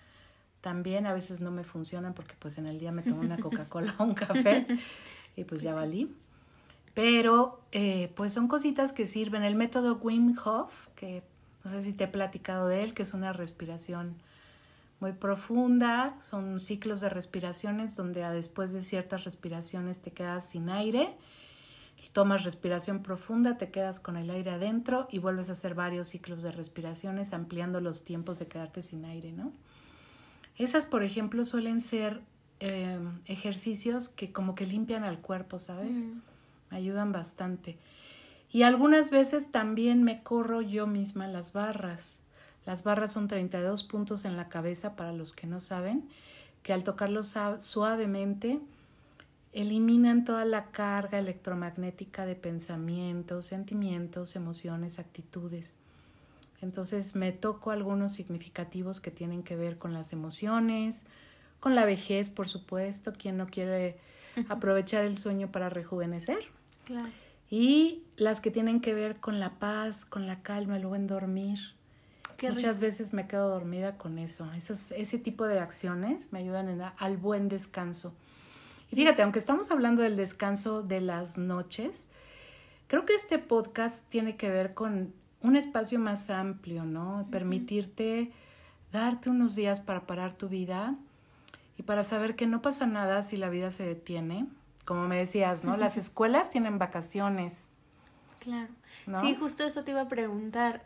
También 0.60 1.06
a 1.06 1.14
veces 1.14 1.40
no 1.40 1.50
me 1.50 1.64
funcionan 1.64 2.14
porque 2.14 2.36
pues 2.38 2.58
en 2.58 2.68
el 2.68 2.80
día 2.80 2.92
me 2.92 3.02
tomo 3.02 3.22
una 3.22 3.38
Coca-Cola 3.40 3.96
o 4.00 4.04
un 4.04 4.14
café 4.14 4.66
y 5.38 5.46
pues 5.46 5.62
ya 5.62 5.74
valí. 5.74 6.14
Pero 6.96 7.62
eh, 7.72 8.12
pues 8.18 8.34
son 8.34 8.50
cositas 8.50 8.92
que 8.92 9.08
sirven. 9.08 9.44
El 9.44 9.56
método 9.56 10.00
Wim 10.04 10.36
Hof, 10.44 10.88
que 10.96 11.24
no 11.64 11.72
sé 11.72 11.82
si 11.82 11.94
te 11.94 12.04
he 12.04 12.10
platicado 12.10 12.68
de 12.68 12.84
él, 12.84 12.94
que 12.94 13.04
es 13.04 13.14
una 13.14 13.32
respiración 13.32 14.18
muy 15.02 15.14
profunda, 15.14 16.16
son 16.22 16.60
ciclos 16.60 17.02
de 17.02 17.10
respiraciones 17.10 17.96
donde 17.96 18.22
después 18.30 18.72
de 18.72 18.84
ciertas 18.84 19.26
respiraciones 19.26 20.02
te 20.02 20.12
quedas 20.12 20.48
sin 20.48 20.70
aire, 20.70 21.18
tomas 22.14 22.44
respiración 22.44 23.04
profunda, 23.04 23.58
te 23.58 23.72
quedas 23.72 24.00
con 24.00 24.18
el 24.18 24.30
aire 24.30 24.52
adentro 24.52 25.08
y 25.12 25.20
vuelves 25.20 25.50
a 25.50 25.54
hacer 25.54 25.76
varios 25.76 26.10
ciclos 26.10 26.42
de 26.42 26.52
respiraciones 26.52 27.34
ampliando 27.34 27.80
los 27.80 28.04
tiempos 28.04 28.40
de 28.40 28.48
quedarte 28.48 28.82
sin 28.82 29.06
aire, 29.06 29.32
¿no? 29.32 29.54
Esas, 30.58 30.86
por 30.86 31.04
ejemplo, 31.04 31.46
suelen 31.46 31.80
ser 31.82 32.22
em, 32.60 33.20
ejercicios 33.26 34.10
que 34.10 34.32
como 34.32 34.56
que 34.56 34.66
limpian 34.66 35.04
al 35.04 35.20
cuerpo, 35.20 35.60
¿sabes? 35.60 36.06
ayudan 36.70 37.12
bastante. 37.12 37.78
Y 38.50 38.64
algunas 38.64 39.12
veces 39.12 39.52
también 39.52 40.04
me 40.04 40.24
corro 40.24 40.62
yo 40.62 40.88
misma 40.88 41.28
las 41.28 41.52
barras. 41.52 42.21
Las 42.66 42.84
barras 42.84 43.12
son 43.12 43.28
32 43.28 43.84
puntos 43.84 44.26
en 44.26 44.38
la 44.38 44.50
cabeza 44.50 44.96
para 44.96 45.14
los 45.14 45.34
que 45.34 45.48
no 45.48 45.60
saben, 45.60 46.08
que 46.64 46.74
al 46.74 46.84
tocarlos 46.84 47.34
suavemente 47.60 48.60
eliminan 49.54 50.24
toda 50.24 50.46
la 50.46 50.68
carga 50.68 51.20
electromagnética 51.20 52.26
de 52.26 52.36
pensamientos, 52.36 53.48
sentimientos, 53.48 54.36
emociones, 54.36 55.00
actitudes. 55.00 55.78
Entonces 56.62 57.16
me 57.16 57.32
toco 57.32 57.72
algunos 57.72 58.14
significativos 58.14 59.00
que 59.00 59.12
tienen 59.12 59.44
que 59.44 59.56
ver 59.56 59.78
con 59.78 59.94
las 59.94 60.14
emociones, 60.14 61.04
con 61.60 61.76
la 61.76 61.86
vejez, 61.86 62.30
por 62.30 62.48
supuesto, 62.48 63.14
quien 63.14 63.38
no 63.38 63.48
quiere 63.48 63.98
aprovechar 64.48 65.04
el 65.04 65.18
sueño 65.18 65.52
para 65.52 65.70
rejuvenecer. 65.70 66.40
Y 67.50 68.04
las 68.16 68.40
que 68.40 68.52
tienen 68.52 68.80
que 68.80 68.94
ver 68.94 69.20
con 69.20 69.40
la 69.40 69.60
paz, 69.60 70.06
con 70.06 70.28
la 70.28 70.42
calma, 70.42 70.78
el 70.78 70.86
buen 70.86 71.08
dormir, 71.08 71.60
Muchas 72.50 72.80
veces 72.80 73.14
me 73.14 73.28
quedo 73.28 73.50
dormida 73.50 73.98
con 73.98 74.18
eso. 74.18 74.50
ese 74.54 75.18
tipo 75.20 75.46
de 75.46 75.60
acciones 75.60 76.32
me 76.32 76.40
ayudan 76.40 76.82
al 76.98 77.18
buen 77.18 77.50
descanso. 77.50 78.14
Y 78.92 78.96
fíjate, 78.96 79.22
aunque 79.22 79.40
estamos 79.40 79.72
hablando 79.72 80.02
del 80.02 80.18
descanso 80.18 80.84
de 80.84 81.02
las 81.02 81.38
noches, 81.38 82.08
creo 82.88 83.06
que 83.06 83.16
este 83.16 83.40
podcast 83.40 84.04
tiene 84.10 84.36
que 84.36 84.50
ver 84.50 84.74
con 84.74 85.14
un 85.42 85.56
espacio 85.56 86.00
más 86.00 86.30
amplio, 86.30 86.84
¿no? 86.84 87.28
Permitirte 87.32 88.32
darte 88.92 89.30
unos 89.30 89.56
días 89.56 89.82
para 89.82 90.06
parar 90.06 90.36
tu 90.36 90.50
vida 90.50 90.96
y 91.78 91.84
para 91.84 92.04
saber 92.04 92.36
que 92.36 92.48
no 92.48 92.62
pasa 92.62 92.86
nada 92.86 93.24
si 93.24 93.38
la 93.38 93.50
vida 93.50 93.72
se 93.72 93.84
detiene, 93.84 94.48
como 94.86 95.08
me 95.08 95.18
decías, 95.18 95.64
¿no? 95.64 95.78
Las 95.78 95.98
escuelas 95.98 96.52
tienen 96.52 96.78
vacaciones. 96.78 97.70
Claro. 98.40 98.74
Sí, 99.22 99.36
justo 99.36 99.64
eso 99.64 99.84
te 99.84 99.92
iba 99.92 100.02
a 100.02 100.08
preguntar. 100.08 100.84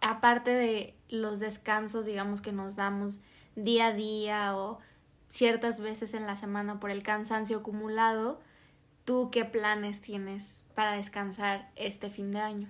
Aparte 0.00 0.50
de 0.50 0.94
los 1.08 1.40
descansos, 1.40 2.04
digamos, 2.04 2.40
que 2.40 2.52
nos 2.52 2.76
damos 2.76 3.20
día 3.54 3.86
a 3.86 3.92
día 3.92 4.56
o 4.56 4.78
ciertas 5.28 5.80
veces 5.80 6.14
en 6.14 6.26
la 6.26 6.36
semana 6.36 6.78
por 6.78 6.90
el 6.90 7.02
cansancio 7.02 7.58
acumulado, 7.58 8.40
¿tú 9.04 9.30
qué 9.30 9.44
planes 9.44 10.00
tienes 10.00 10.64
para 10.74 10.92
descansar 10.92 11.70
este 11.76 12.10
fin 12.10 12.32
de 12.32 12.40
año? 12.40 12.68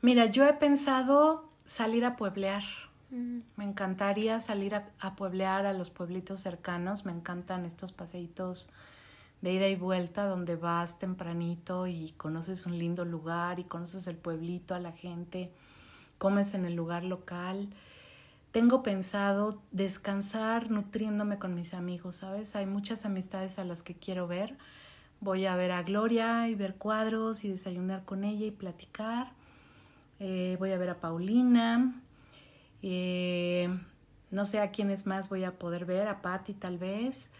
Mira, 0.00 0.26
yo 0.26 0.46
he 0.46 0.52
pensado 0.52 1.48
salir 1.64 2.04
a 2.04 2.16
pueblear. 2.16 2.62
Me 3.10 3.64
encantaría 3.64 4.38
salir 4.38 4.74
a, 4.74 5.16
pueblear 5.16 5.64
a 5.64 5.72
los 5.72 5.88
pueblitos 5.88 6.42
cercanos. 6.42 7.06
Me 7.06 7.12
encantan 7.12 7.64
estos 7.64 7.92
paseitos 7.92 8.70
de 9.40 9.54
ida 9.54 9.68
y 9.68 9.76
vuelta 9.76 10.26
donde 10.26 10.56
vas 10.56 10.98
tempranito 10.98 11.86
y 11.86 12.12
conoces 12.16 12.66
un 12.66 12.78
lindo 12.78 13.04
lugar 13.04 13.58
y 13.60 13.64
conoces 13.64 14.06
el 14.08 14.16
pueblito, 14.16 14.74
a 14.74 14.78
la 14.78 14.92
gente, 14.92 15.52
comes 16.18 16.54
en 16.54 16.64
el 16.64 16.74
lugar 16.74 17.04
local. 17.04 17.68
Tengo 18.52 18.82
pensado 18.82 19.60
descansar 19.72 20.70
nutriéndome 20.70 21.38
con 21.38 21.54
mis 21.54 21.74
amigos, 21.74 22.16
¿sabes? 22.16 22.56
Hay 22.56 22.66
muchas 22.66 23.04
amistades 23.04 23.58
a 23.58 23.64
las 23.64 23.82
que 23.82 23.94
quiero 23.94 24.26
ver. 24.26 24.56
Voy 25.20 25.46
a 25.46 25.56
ver 25.56 25.72
a 25.72 25.82
Gloria 25.82 26.48
y 26.48 26.54
ver 26.54 26.76
cuadros 26.76 27.44
y 27.44 27.48
desayunar 27.48 28.04
con 28.04 28.24
ella 28.24 28.46
y 28.46 28.50
platicar. 28.50 29.32
Eh, 30.20 30.56
voy 30.58 30.72
a 30.72 30.78
ver 30.78 30.90
a 30.90 31.00
Paulina. 31.00 32.00
Eh, 32.82 33.68
no 34.30 34.44
sé 34.44 34.60
a 34.60 34.70
quiénes 34.70 35.06
más 35.06 35.28
voy 35.28 35.44
a 35.44 35.58
poder 35.58 35.84
ver, 35.84 36.08
a 36.08 36.22
Patti 36.22 36.54
tal 36.54 36.78
vez. 36.78 37.30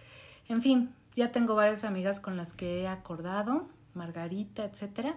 En 0.49 0.63
fin, 0.63 0.95
ya 1.15 1.33
tengo 1.33 1.55
varias 1.55 1.85
amigas 1.85 2.21
con 2.21 2.37
las 2.37 2.53
que 2.53 2.83
he 2.83 2.89
acordado, 2.89 3.69
Margarita, 3.95 4.65
etcétera. 4.65 5.17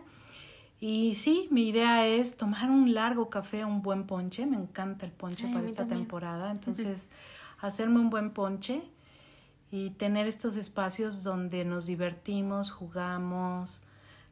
Y 0.81 1.13
sí, 1.13 1.47
mi 1.51 1.69
idea 1.69 2.07
es 2.07 2.37
tomar 2.37 2.71
un 2.71 2.95
largo 2.95 3.29
café, 3.29 3.63
un 3.63 3.83
buen 3.83 4.07
ponche. 4.07 4.47
Me 4.47 4.57
encanta 4.57 5.05
el 5.05 5.11
ponche 5.11 5.47
para 5.53 5.63
esta 5.63 5.85
temporada. 5.85 6.49
Entonces, 6.49 7.07
hacerme 7.59 7.99
un 7.99 8.09
buen 8.09 8.31
ponche 8.31 8.81
y 9.69 9.91
tener 9.91 10.25
estos 10.25 10.57
espacios 10.57 11.21
donde 11.21 11.65
nos 11.65 11.85
divertimos, 11.85 12.71
jugamos, 12.71 13.83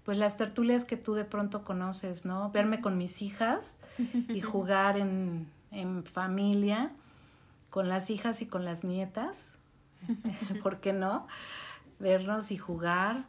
pues 0.03 0.17
las 0.17 0.37
tertulias 0.37 0.85
que 0.85 0.97
tú 0.97 1.13
de 1.13 1.23
pronto 1.23 1.63
conoces, 1.63 2.25
¿no? 2.25 2.49
Verme 2.49 2.81
con 2.81 2.97
mis 2.97 3.21
hijas 3.21 3.77
y 4.29 4.41
jugar 4.41 4.97
en, 4.97 5.47
en 5.69 6.03
familia, 6.03 6.91
con 7.69 7.89
las 7.89 8.09
hijas 8.09 8.41
y 8.41 8.47
con 8.47 8.65
las 8.65 8.83
nietas, 8.83 9.55
¿por 10.63 10.79
qué 10.79 10.93
no? 10.93 11.27
Vernos 11.99 12.49
y 12.49 12.57
jugar. 12.57 13.25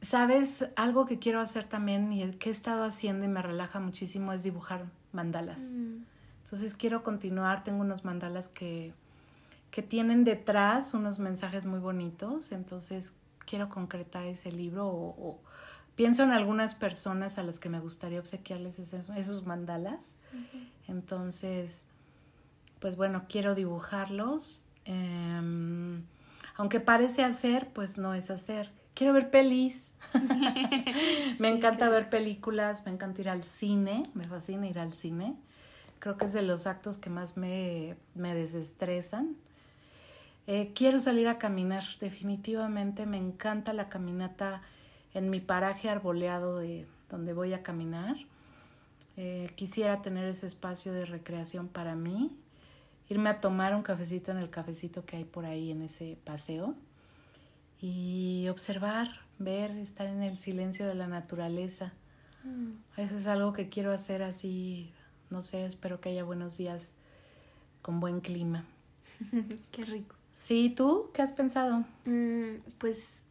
Sabes, 0.00 0.66
algo 0.76 1.04
que 1.04 1.18
quiero 1.18 1.40
hacer 1.40 1.64
también 1.64 2.12
y 2.12 2.30
que 2.32 2.48
he 2.48 2.52
estado 2.52 2.84
haciendo 2.84 3.24
y 3.24 3.28
me 3.28 3.42
relaja 3.42 3.80
muchísimo 3.80 4.32
es 4.32 4.42
dibujar 4.42 4.86
mandalas. 5.12 5.60
Mm. 5.60 6.04
Entonces 6.44 6.74
quiero 6.74 7.02
continuar, 7.02 7.64
tengo 7.64 7.80
unos 7.80 8.04
mandalas 8.04 8.48
que, 8.48 8.92
que 9.70 9.82
tienen 9.82 10.24
detrás 10.24 10.94
unos 10.94 11.18
mensajes 11.18 11.66
muy 11.66 11.78
bonitos, 11.78 12.50
entonces 12.52 13.14
quiero 13.46 13.68
concretar 13.68 14.24
ese 14.24 14.50
libro 14.50 14.86
o, 14.88 15.38
pienso 15.96 16.22
en 16.22 16.30
algunas 16.30 16.74
personas 16.74 17.36
a 17.38 17.42
las 17.42 17.58
que 17.58 17.68
me 17.68 17.78
gustaría 17.78 18.20
obsequiarles 18.20 18.78
esos, 18.78 19.10
esos 19.10 19.46
mandalas. 19.46 20.12
Entonces, 20.88 21.84
pues 22.78 22.96
bueno, 22.96 23.26
quiero 23.28 23.54
dibujarlos. 23.54 24.64
Em, 24.86 26.02
aunque 26.56 26.80
parece 26.80 27.22
hacer, 27.22 27.68
pues 27.72 27.98
no 27.98 28.14
es 28.14 28.30
hacer. 28.30 28.70
Quiero 29.00 29.14
ver 29.14 29.30
pelis. 29.30 29.88
me 31.38 31.48
encanta 31.48 31.88
ver 31.88 32.10
películas, 32.10 32.84
me 32.84 32.92
encanta 32.92 33.22
ir 33.22 33.30
al 33.30 33.44
cine, 33.44 34.02
me 34.12 34.24
fascina 34.24 34.68
ir 34.68 34.78
al 34.78 34.92
cine. 34.92 35.36
Creo 36.00 36.18
que 36.18 36.26
es 36.26 36.34
de 36.34 36.42
los 36.42 36.66
actos 36.66 36.98
que 36.98 37.08
más 37.08 37.38
me, 37.38 37.96
me 38.14 38.34
desestresan. 38.34 39.36
Eh, 40.46 40.72
quiero 40.74 40.98
salir 40.98 41.28
a 41.28 41.38
caminar, 41.38 41.82
definitivamente 41.98 43.06
me 43.06 43.16
encanta 43.16 43.72
la 43.72 43.88
caminata 43.88 44.60
en 45.14 45.30
mi 45.30 45.40
paraje 45.40 45.88
arboleado 45.88 46.58
de 46.58 46.86
donde 47.08 47.32
voy 47.32 47.54
a 47.54 47.62
caminar. 47.62 48.16
Eh, 49.16 49.50
quisiera 49.54 50.02
tener 50.02 50.26
ese 50.26 50.46
espacio 50.46 50.92
de 50.92 51.06
recreación 51.06 51.68
para 51.68 51.94
mí, 51.94 52.36
irme 53.08 53.30
a 53.30 53.40
tomar 53.40 53.74
un 53.74 53.82
cafecito 53.82 54.30
en 54.30 54.36
el 54.36 54.50
cafecito 54.50 55.06
que 55.06 55.16
hay 55.16 55.24
por 55.24 55.46
ahí 55.46 55.70
en 55.70 55.80
ese 55.80 56.18
paseo 56.22 56.76
y 57.80 58.48
observar, 58.48 59.08
ver, 59.38 59.70
estar 59.72 60.06
en 60.06 60.22
el 60.22 60.36
silencio 60.36 60.86
de 60.86 60.94
la 60.94 61.06
naturaleza. 61.06 61.92
Mm. 62.44 63.00
Eso 63.00 63.16
es 63.16 63.26
algo 63.26 63.52
que 63.52 63.68
quiero 63.68 63.92
hacer 63.92 64.22
así, 64.22 64.92
no 65.30 65.42
sé, 65.42 65.64
espero 65.64 66.00
que 66.00 66.10
haya 66.10 66.24
buenos 66.24 66.56
días 66.56 66.92
con 67.82 68.00
buen 68.00 68.20
clima. 68.20 68.64
Qué 69.72 69.84
rico. 69.84 70.14
Sí, 70.34 70.72
¿tú 70.74 71.10
qué 71.12 71.20
has 71.20 71.32
pensado? 71.32 71.84
Mm, 72.06 72.60
pues 72.78 73.28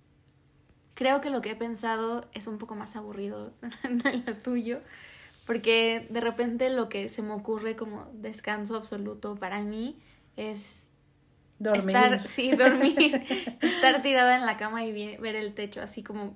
creo 0.94 1.22
que 1.22 1.32
lo 1.32 1.42
que 1.42 1.52
he 1.52 1.56
pensado 1.56 2.28
es 2.34 2.46
un 2.46 2.60
poco 2.60 2.76
más 2.76 2.96
aburrido 2.96 3.52
de 3.84 4.18
lo 4.26 4.38
tuyo. 4.38 4.80
Porque 5.48 6.06
de 6.12 6.22
repente 6.22 6.70
lo 6.70 6.90
que 6.90 7.10
se 7.10 7.24
me 7.24 7.34
ocurre 7.34 7.76
como 7.76 8.06
descanso 8.14 8.76
absoluto 8.76 9.36
para 9.36 9.62
mí 9.62 9.98
es 10.38 10.90
dormir. 11.60 11.96
Estar, 11.96 12.28
sí, 12.28 12.52
dormir, 12.52 13.26
estar 13.62 14.02
tirada 14.02 14.38
en 14.38 14.46
la 14.46 14.58
cama 14.58 14.84
y 14.86 15.18
ver 15.18 15.36
el 15.36 15.54
techo, 15.54 15.82
así 15.82 16.04
como... 16.04 16.36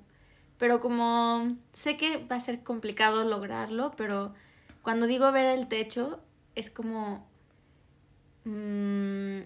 Pero 0.59 0.79
como 0.79 1.57
sé 1.73 1.97
que 1.97 2.23
va 2.25 2.35
a 2.35 2.39
ser 2.39 2.63
complicado 2.63 3.23
lograrlo, 3.23 3.91
pero 3.97 4.33
cuando 4.81 5.07
digo 5.07 5.31
ver 5.31 5.45
el 5.45 5.67
techo 5.67 6.19
es 6.55 6.69
como... 6.69 7.27
Mmm, 8.45 9.41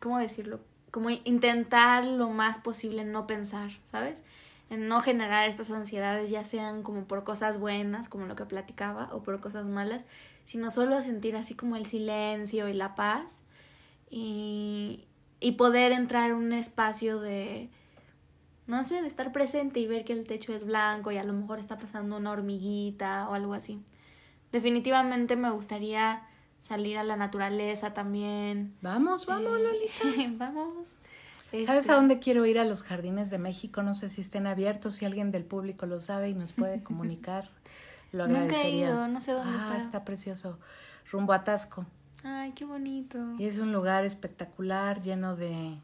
¿Cómo 0.00 0.18
decirlo? 0.18 0.60
Como 0.90 1.10
intentar 1.10 2.04
lo 2.04 2.30
más 2.30 2.58
posible 2.58 3.04
no 3.04 3.26
pensar, 3.26 3.70
¿sabes? 3.84 4.24
en 4.72 4.88
no 4.88 5.02
generar 5.02 5.46
estas 5.50 5.70
ansiedades, 5.70 6.30
ya 6.30 6.46
sean 6.46 6.82
como 6.82 7.04
por 7.04 7.24
cosas 7.24 7.58
buenas, 7.58 8.08
como 8.08 8.24
lo 8.24 8.36
que 8.36 8.46
platicaba, 8.46 9.10
o 9.12 9.22
por 9.22 9.38
cosas 9.38 9.68
malas, 9.68 10.06
sino 10.46 10.70
solo 10.70 11.02
sentir 11.02 11.36
así 11.36 11.54
como 11.54 11.76
el 11.76 11.84
silencio 11.84 12.66
y 12.68 12.72
la 12.72 12.94
paz 12.94 13.44
y, 14.12 15.06
y 15.40 15.52
poder 15.52 15.92
entrar 15.92 16.30
en 16.30 16.36
un 16.36 16.52
espacio 16.52 17.18
de, 17.18 17.70
no 18.66 18.84
sé, 18.84 19.00
de 19.00 19.08
estar 19.08 19.32
presente 19.32 19.80
y 19.80 19.86
ver 19.86 20.04
que 20.04 20.12
el 20.12 20.24
techo 20.24 20.52
es 20.52 20.64
blanco 20.64 21.10
y 21.10 21.16
a 21.16 21.24
lo 21.24 21.32
mejor 21.32 21.58
está 21.58 21.78
pasando 21.78 22.18
una 22.18 22.30
hormiguita 22.30 23.26
o 23.30 23.34
algo 23.34 23.54
así. 23.54 23.82
Definitivamente 24.52 25.34
me 25.34 25.50
gustaría 25.50 26.22
salir 26.60 26.98
a 26.98 27.04
la 27.04 27.16
naturaleza 27.16 27.94
también. 27.94 28.76
Vamos, 28.82 29.24
vamos, 29.24 29.58
eh, 29.58 29.62
Lolita. 29.62 30.44
vamos. 30.52 30.98
¿Sabes 31.50 31.68
a 31.68 31.78
este, 31.78 31.92
dónde 31.92 32.18
quiero 32.18 32.44
ir? 32.44 32.58
A 32.58 32.64
los 32.64 32.82
jardines 32.82 33.30
de 33.30 33.38
México. 33.38 33.82
No 33.82 33.94
sé 33.94 34.10
si 34.10 34.20
estén 34.20 34.46
abiertos, 34.46 34.96
si 34.96 35.06
alguien 35.06 35.30
del 35.30 35.44
público 35.44 35.86
lo 35.86 36.00
sabe 36.00 36.28
y 36.28 36.34
nos 36.34 36.52
puede 36.52 36.82
comunicar. 36.84 37.50
Lo 38.12 38.24
agradecería. 38.24 38.60
Nunca 38.60 38.68
he 38.68 38.92
ido, 38.92 39.08
no 39.08 39.20
sé 39.22 39.32
dónde 39.32 39.56
ah, 39.58 39.76
está. 39.78 40.04
precioso. 40.04 40.58
Rumbo 41.10 41.32
a 41.32 41.44
Tasco. 41.44 41.86
Ay, 42.24 42.52
qué 42.52 42.64
bonito. 42.64 43.18
Y 43.38 43.46
es 43.46 43.58
un 43.58 43.72
lugar 43.72 44.04
espectacular, 44.04 45.02
lleno 45.02 45.36
de 45.36 45.78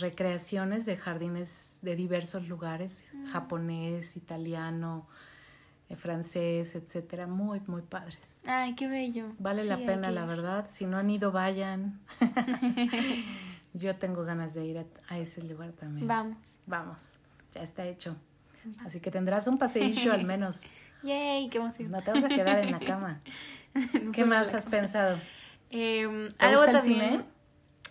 recreaciones 0.00 0.86
de 0.86 0.96
jardines 0.96 1.76
de 1.82 1.94
diversos 1.96 2.48
lugares, 2.48 3.04
mm. 3.12 3.26
japonés, 3.26 4.16
italiano, 4.16 5.06
eh, 5.88 5.96
francés, 5.96 6.74
etcétera, 6.74 7.26
muy, 7.26 7.60
muy 7.66 7.82
padres. 7.82 8.40
Ay, 8.46 8.74
qué 8.74 8.88
bello. 8.88 9.32
Vale 9.38 9.64
la 9.64 9.76
pena, 9.76 10.10
la 10.10 10.24
verdad. 10.24 10.66
Si 10.70 10.86
no 10.86 10.96
han 10.96 11.10
ido, 11.10 11.32
vayan. 11.32 12.00
Yo 13.74 13.96
tengo 13.96 14.24
ganas 14.24 14.54
de 14.54 14.64
ir 14.64 14.86
a, 15.08 15.18
ese 15.18 15.42
lugar 15.42 15.72
también. 15.72 16.06
Vamos. 16.06 16.60
Vamos, 16.66 17.18
ya 17.52 17.62
está 17.62 17.84
hecho. 17.86 18.16
Así 18.84 19.00
que 19.00 19.10
tendrás 19.10 19.46
un 19.46 19.58
paseillo 19.58 20.12
al 20.12 20.24
menos. 20.24 20.62
¡Yay! 21.06 21.48
¡Qué 21.48 21.58
emoción! 21.58 21.90
No 21.90 22.02
te 22.02 22.12
vas 22.12 22.24
a 22.24 22.28
quedar 22.28 22.58
en 22.58 22.72
la 22.72 22.80
cama. 22.80 23.20
¿Qué 24.14 24.24
más 24.24 24.52
has 24.54 24.66
pensado? 24.66 25.18
Eh, 25.70 26.32
¿Te 26.38 26.48
gusta 26.52 26.70
el 26.70 26.80
cine? 26.80 27.24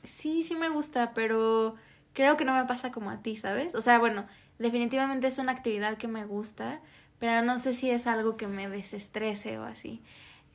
Sí, 0.04 0.44
sí 0.44 0.56
me 0.56 0.70
gusta, 0.70 1.14
pero 1.14 1.76
creo 2.14 2.38
que 2.38 2.46
no 2.46 2.56
me 2.56 2.66
pasa 2.66 2.92
como 2.92 3.10
a 3.10 3.22
ti, 3.22 3.36
¿sabes? 3.36 3.76
O 3.76 3.82
sea, 3.82 4.00
bueno, 4.00 4.26
definitivamente 4.60 5.28
es 5.28 5.38
una 5.38 5.52
actividad 5.52 5.98
que 5.98 6.08
me 6.08 6.26
gusta, 6.26 6.80
pero 7.20 7.42
no 7.42 7.58
sé 7.58 7.74
si 7.74 7.90
es 7.90 8.08
algo 8.08 8.38
que 8.38 8.48
me 8.48 8.68
desestrese 8.68 9.58
o 9.58 9.64
así. 9.64 10.02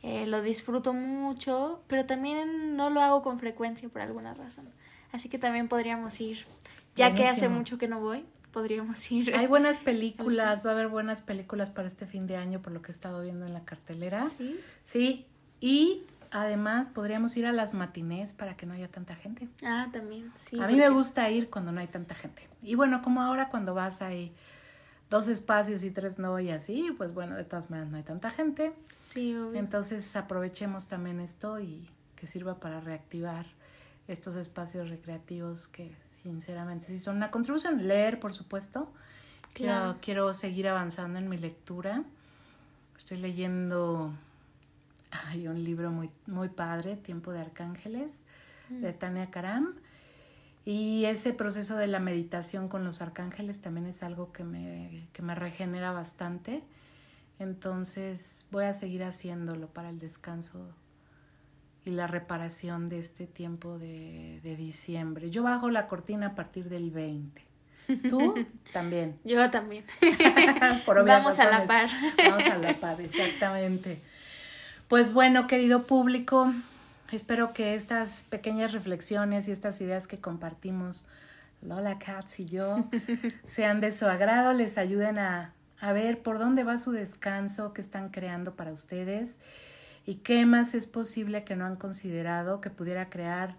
Eh, 0.03 0.27
lo 0.27 0.40
disfruto 0.40 0.94
mucho, 0.94 1.83
pero 1.87 2.07
también 2.07 2.77
no 2.77 2.90
lo 2.90 3.01
hago 3.03 3.23
con 3.23 3.38
frecuencia 3.38 3.88
por 3.88 4.01
alguna 4.01 4.35
razón. 4.35 4.68
Así 5.12 5.29
que 5.29 5.38
también 5.38 5.68
podríamos 5.68 6.20
ir. 6.20 6.46
Ya 6.96 7.14
que 7.14 7.27
hace 7.27 7.49
mucho 7.49 7.79
que 7.79 7.88
no 7.88 8.01
voy, 8.01 8.25
podríamos 8.53 9.11
ir. 9.11 9.35
Hay 9.35 9.47
buenas 9.47 9.79
películas, 9.91 10.65
va 10.65 10.71
a 10.71 10.73
haber 10.75 10.89
buenas 10.89 11.23
películas 11.23 11.71
para 11.71 11.89
este 11.89 12.07
fin 12.07 12.27
de 12.27 12.37
año 12.37 12.61
por 12.61 12.73
lo 12.73 12.83
que 12.83 12.93
he 12.93 12.95
estado 12.95 13.23
viendo 13.23 13.47
en 13.47 13.53
la 13.53 13.65
cartelera. 13.65 14.29
Sí. 14.37 14.61
Sí. 14.85 15.27
Y 15.61 16.03
además 16.31 16.89
podríamos 16.89 17.37
ir 17.37 17.47
a 17.47 17.53
las 17.53 17.75
matinés 17.75 18.35
para 18.35 18.57
que 18.57 18.67
no 18.67 18.75
haya 18.75 18.89
tanta 18.89 19.15
gente. 19.15 19.49
Ah, 19.65 19.89
también, 19.93 20.33
sí. 20.37 20.61
A 20.61 20.67
mí 20.67 20.77
me 20.77 20.89
gusta 20.89 21.29
ir 21.31 21.51
cuando 21.51 21.73
no 21.73 21.81
hay 21.81 21.89
tanta 21.89 22.15
gente. 22.15 22.49
Y 22.63 22.75
bueno, 22.75 23.03
como 23.03 23.23
ahora 23.23 23.49
cuando 23.49 23.75
vas 23.75 24.03
ahí 24.03 24.33
dos 25.11 25.29
espacios 25.29 25.83
y 25.83 25.91
tres 25.91 26.19
no 26.19 26.39
y 26.39 26.51
así, 26.51 26.95
pues 26.97 27.15
bueno, 27.15 27.37
de 27.37 27.45
todas 27.45 27.69
maneras 27.69 27.91
no 27.91 27.97
hay 27.97 28.05
tanta 28.05 28.31
gente. 28.31 28.73
Sí, 29.05 29.35
obvio. 29.35 29.59
Entonces 29.59 30.15
aprovechemos 30.17 30.87
también 30.87 31.21
esto 31.21 31.61
y 31.61 31.89
que 32.17 32.27
sirva 32.27 32.61
para 32.61 32.81
reactivar 32.81 33.47
estos 34.07 34.37
espacios 34.37 34.89
recreativos 34.89 35.67
que 35.67 35.93
sinceramente 36.23 36.87
sí 36.87 36.99
son 36.99 37.17
una 37.17 37.31
contribución. 37.31 37.87
Leer, 37.87 38.21
por 38.21 38.35
supuesto. 38.35 38.93
Quiero, 39.53 39.97
quiero 40.01 40.33
seguir 40.33 40.69
avanzando 40.69 41.19
en 41.19 41.29
mi 41.29 41.37
lectura. 41.37 42.05
Estoy 42.97 43.19
leyendo 43.19 44.13
hay 45.11 45.49
un 45.49 45.63
libro 45.63 45.91
muy, 45.91 46.11
muy 46.27 46.49
padre, 46.49 46.97
Tiempo 46.97 47.33
de 47.33 47.41
Arcángeles, 47.41 48.23
de 48.69 48.93
mm. 48.93 48.99
Tania 48.99 49.31
Karam. 49.31 49.75
Y 50.65 51.07
ese 51.07 51.33
proceso 51.33 51.77
de 51.77 51.87
la 51.87 52.01
meditación 52.01 52.69
con 52.69 52.85
los 52.85 53.01
arcángeles 53.03 53.61
también 53.61 53.87
es 53.87 54.03
algo 54.03 54.33
que 54.33 54.45
me, 54.45 55.09
que 55.13 55.23
me 55.23 55.35
regenera 55.35 55.91
bastante. 55.91 56.63
Entonces 57.39 58.47
voy 58.51 58.65
a 58.65 58.75
seguir 58.75 59.03
haciéndolo 59.03 59.69
para 59.69 59.89
el 59.89 59.99
descanso 59.99 60.69
y 61.90 61.94
la 61.94 62.07
reparación 62.07 62.88
de 62.88 63.00
este 63.00 63.26
tiempo 63.26 63.79
de, 63.79 64.40
de 64.42 64.57
diciembre. 64.57 65.31
Yo 65.31 65.42
bajo 65.42 65.70
la 65.70 65.88
cortina 65.88 66.29
a 66.29 66.35
partir 66.35 66.68
del 66.68 66.90
20. 66.90 67.42
¿Tú? 68.09 68.35
también. 68.72 69.18
Yo 69.24 69.50
también. 69.50 69.85
Vamos 70.87 71.38
a 71.40 71.50
la 71.50 71.66
par. 71.66 71.90
Vamos 72.16 72.44
a 72.44 72.59
la 72.59 72.74
par, 72.74 73.00
exactamente. 73.00 74.00
Pues 74.87 75.12
bueno, 75.12 75.48
querido 75.48 75.83
público, 75.83 76.53
espero 77.11 77.53
que 77.53 77.74
estas 77.74 78.22
pequeñas 78.22 78.72
reflexiones 78.72 79.48
y 79.48 79.53
estas 79.53 79.81
ideas 79.81 80.07
que 80.07 80.20
compartimos 80.20 81.07
Lola 81.62 81.98
Katz 81.98 82.38
y 82.38 82.44
yo 82.44 82.85
sean 83.44 83.81
de 83.81 83.90
su 83.90 84.07
agrado, 84.07 84.53
les 84.53 84.79
ayuden 84.79 85.18
a, 85.18 85.53
a 85.81 85.92
ver 85.92 86.22
por 86.22 86.38
dónde 86.38 86.62
va 86.62 86.79
su 86.79 86.92
descanso 86.92 87.72
que 87.72 87.81
están 87.81 88.11
creando 88.11 88.55
para 88.55 88.72
ustedes 88.72 89.38
y 90.07 90.17
qué 90.17 90.47
más 90.47 90.75
es 90.75 90.87
posible 90.87 91.45
que 91.45 91.57
no 91.57 91.67
han 91.67 91.77
considerado 91.77 92.61
que 92.61 92.71
pudiera 92.71 93.11
crear 93.11 93.57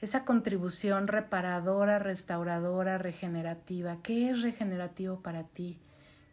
esa 0.00 0.24
contribución 0.24 1.06
reparadora, 1.06 1.98
restauradora, 1.98 2.98
regenerativa. 2.98 3.98
¿Qué 4.02 4.30
es 4.30 4.42
regenerativo 4.42 5.20
para 5.20 5.44
ti? 5.44 5.78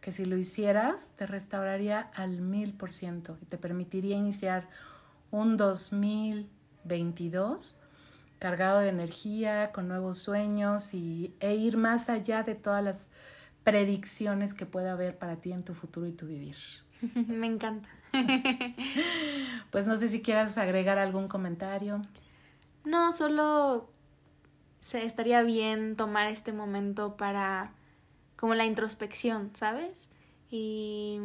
que 0.00 0.12
si 0.12 0.24
lo 0.24 0.36
hicieras 0.36 1.10
te 1.16 1.26
restauraría 1.26 2.10
al 2.14 2.40
mil 2.40 2.72
por 2.72 2.92
ciento 2.92 3.36
y 3.42 3.46
te 3.46 3.58
permitiría 3.58 4.16
iniciar 4.16 4.68
un 5.30 5.56
2022 5.56 7.80
cargado 8.38 8.78
de 8.80 8.88
energía, 8.88 9.70
con 9.72 9.86
nuevos 9.86 10.18
sueños 10.18 10.94
y, 10.94 11.34
e 11.40 11.54
ir 11.54 11.76
más 11.76 12.08
allá 12.08 12.42
de 12.42 12.54
todas 12.54 12.82
las 12.82 13.10
predicciones 13.64 14.54
que 14.54 14.64
pueda 14.64 14.92
haber 14.92 15.18
para 15.18 15.36
ti 15.36 15.52
en 15.52 15.62
tu 15.62 15.74
futuro 15.74 16.06
y 16.06 16.12
tu 16.12 16.26
vivir. 16.26 16.56
Me 17.28 17.46
encanta. 17.46 17.90
pues 19.70 19.86
no 19.86 19.96
sé 19.96 20.08
si 20.08 20.22
quieras 20.22 20.58
agregar 20.58 20.98
algún 20.98 21.28
comentario. 21.28 22.00
No, 22.84 23.12
solo 23.12 23.90
se 24.80 25.04
estaría 25.04 25.42
bien 25.42 25.96
tomar 25.96 26.26
este 26.28 26.52
momento 26.52 27.16
para 27.16 27.72
como 28.36 28.54
la 28.54 28.64
introspección, 28.64 29.50
¿sabes? 29.54 30.08
Y 30.50 31.20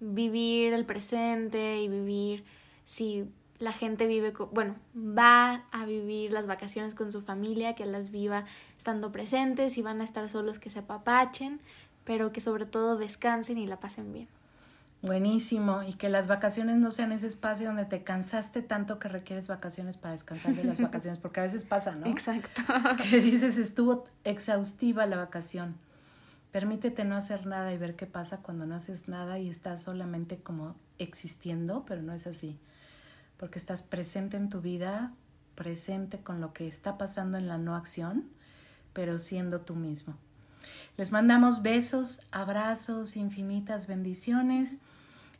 vivir 0.00 0.72
el 0.72 0.86
presente 0.86 1.80
y 1.80 1.88
vivir 1.88 2.44
si 2.84 3.28
la 3.58 3.72
gente 3.72 4.06
vive, 4.06 4.32
bueno, 4.52 4.76
va 4.96 5.64
a 5.70 5.86
vivir 5.86 6.32
las 6.32 6.46
vacaciones 6.46 6.94
con 6.94 7.12
su 7.12 7.22
familia, 7.22 7.74
que 7.74 7.86
las 7.86 8.10
viva 8.10 8.44
estando 8.76 9.12
presentes, 9.12 9.78
y 9.78 9.82
van 9.82 10.00
a 10.00 10.04
estar 10.04 10.28
solos 10.28 10.58
que 10.58 10.70
se 10.70 10.80
apapachen, 10.80 11.60
pero 12.04 12.32
que 12.32 12.40
sobre 12.40 12.66
todo 12.66 12.96
descansen 12.96 13.58
y 13.58 13.66
la 13.66 13.78
pasen 13.78 14.12
bien. 14.12 14.28
Buenísimo, 15.02 15.82
y 15.82 15.94
que 15.94 16.08
las 16.08 16.28
vacaciones 16.28 16.76
no 16.76 16.90
sean 16.92 17.12
ese 17.12 17.26
espacio 17.26 17.66
donde 17.66 17.84
te 17.84 18.04
cansaste 18.04 18.62
tanto 18.62 18.98
que 18.98 19.08
requieres 19.08 19.48
vacaciones 19.48 19.96
para 19.96 20.12
descansar 20.12 20.54
de 20.54 20.64
las 20.64 20.80
vacaciones, 20.80 21.18
porque 21.18 21.40
a 21.40 21.42
veces 21.42 21.64
pasa, 21.64 21.94
¿no? 21.96 22.06
Exacto. 22.06 22.62
Que 23.10 23.20
dices, 23.20 23.58
estuvo 23.58 24.04
exhaustiva 24.24 25.06
la 25.06 25.16
vacación 25.16 25.74
Permítete 26.52 27.06
no 27.06 27.16
hacer 27.16 27.46
nada 27.46 27.72
y 27.72 27.78
ver 27.78 27.96
qué 27.96 28.06
pasa 28.06 28.42
cuando 28.42 28.66
no 28.66 28.74
haces 28.74 29.08
nada 29.08 29.38
y 29.38 29.48
estás 29.48 29.82
solamente 29.82 30.36
como 30.36 30.76
existiendo, 30.98 31.84
pero 31.86 32.02
no 32.02 32.12
es 32.12 32.26
así. 32.26 32.58
Porque 33.38 33.58
estás 33.58 33.82
presente 33.82 34.36
en 34.36 34.50
tu 34.50 34.60
vida, 34.60 35.14
presente 35.54 36.18
con 36.18 36.42
lo 36.42 36.52
que 36.52 36.68
está 36.68 36.98
pasando 36.98 37.38
en 37.38 37.48
la 37.48 37.56
no 37.56 37.74
acción, 37.74 38.28
pero 38.92 39.18
siendo 39.18 39.62
tú 39.62 39.74
mismo. 39.74 40.14
Les 40.98 41.10
mandamos 41.10 41.62
besos, 41.62 42.26
abrazos, 42.32 43.16
infinitas 43.16 43.86
bendiciones 43.86 44.80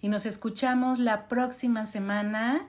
y 0.03 0.09
nos 0.09 0.27
escuchamos 0.27 0.99
la 0.99 1.29
próxima 1.29 1.87
semana 1.87 2.67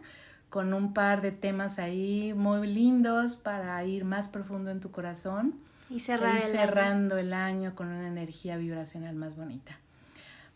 con 0.49 0.75
un 0.75 0.93
par 0.93 1.21
de 1.23 1.31
temas 1.31 1.79
ahí 1.79 2.31
muy 2.35 2.67
lindos 2.67 3.35
para 3.35 3.83
ir 3.83 4.05
más 4.05 4.27
profundo 4.27 4.69
en 4.69 4.79
tu 4.79 4.91
corazón. 4.91 5.55
Y 5.89 5.99
cerrar 5.99 6.37
el 6.37 6.43
cerrando 6.43 7.17
el 7.17 7.33
año 7.33 7.73
con 7.73 7.87
una 7.87 8.07
energía 8.07 8.57
vibracional 8.57 9.15
más 9.15 9.35
bonita. 9.35 9.79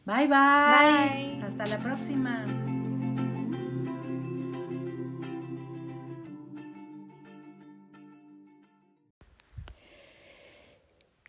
Bye 0.05 0.27
bye. 0.27 1.41
Hasta 1.43 1.65
la 1.65 1.79
próxima. 1.79 2.45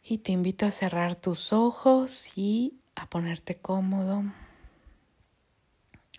Y 0.05 0.19
te 0.19 0.33
invito 0.33 0.67
a 0.67 0.71
cerrar 0.71 1.17
tus 1.17 1.55
ojos 1.55 2.37
y 2.37 2.75
a 2.97 3.09
ponerte 3.09 3.57
cómodo, 3.57 4.25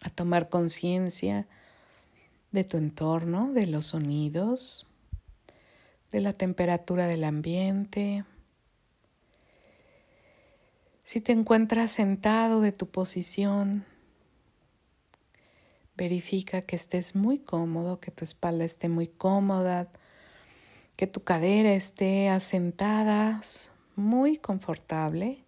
a 0.01 0.09
tomar 0.09 0.49
conciencia 0.49 1.47
de 2.51 2.63
tu 2.63 2.77
entorno, 2.77 3.51
de 3.53 3.65
los 3.65 3.87
sonidos, 3.87 4.87
de 6.11 6.21
la 6.21 6.33
temperatura 6.33 7.07
del 7.07 7.23
ambiente. 7.23 8.25
Si 11.03 11.21
te 11.21 11.31
encuentras 11.31 11.91
sentado 11.91 12.61
de 12.61 12.71
tu 12.71 12.87
posición, 12.87 13.85
verifica 15.95 16.61
que 16.61 16.75
estés 16.75 17.15
muy 17.15 17.39
cómodo, 17.39 17.99
que 17.99 18.11
tu 18.11 18.23
espalda 18.23 18.63
esté 18.63 18.89
muy 18.89 19.07
cómoda, 19.07 19.89
que 20.95 21.07
tu 21.07 21.21
cadera 21.21 21.73
esté 21.73 22.29
asentada, 22.29 23.41
muy 23.95 24.37
confortable, 24.37 25.43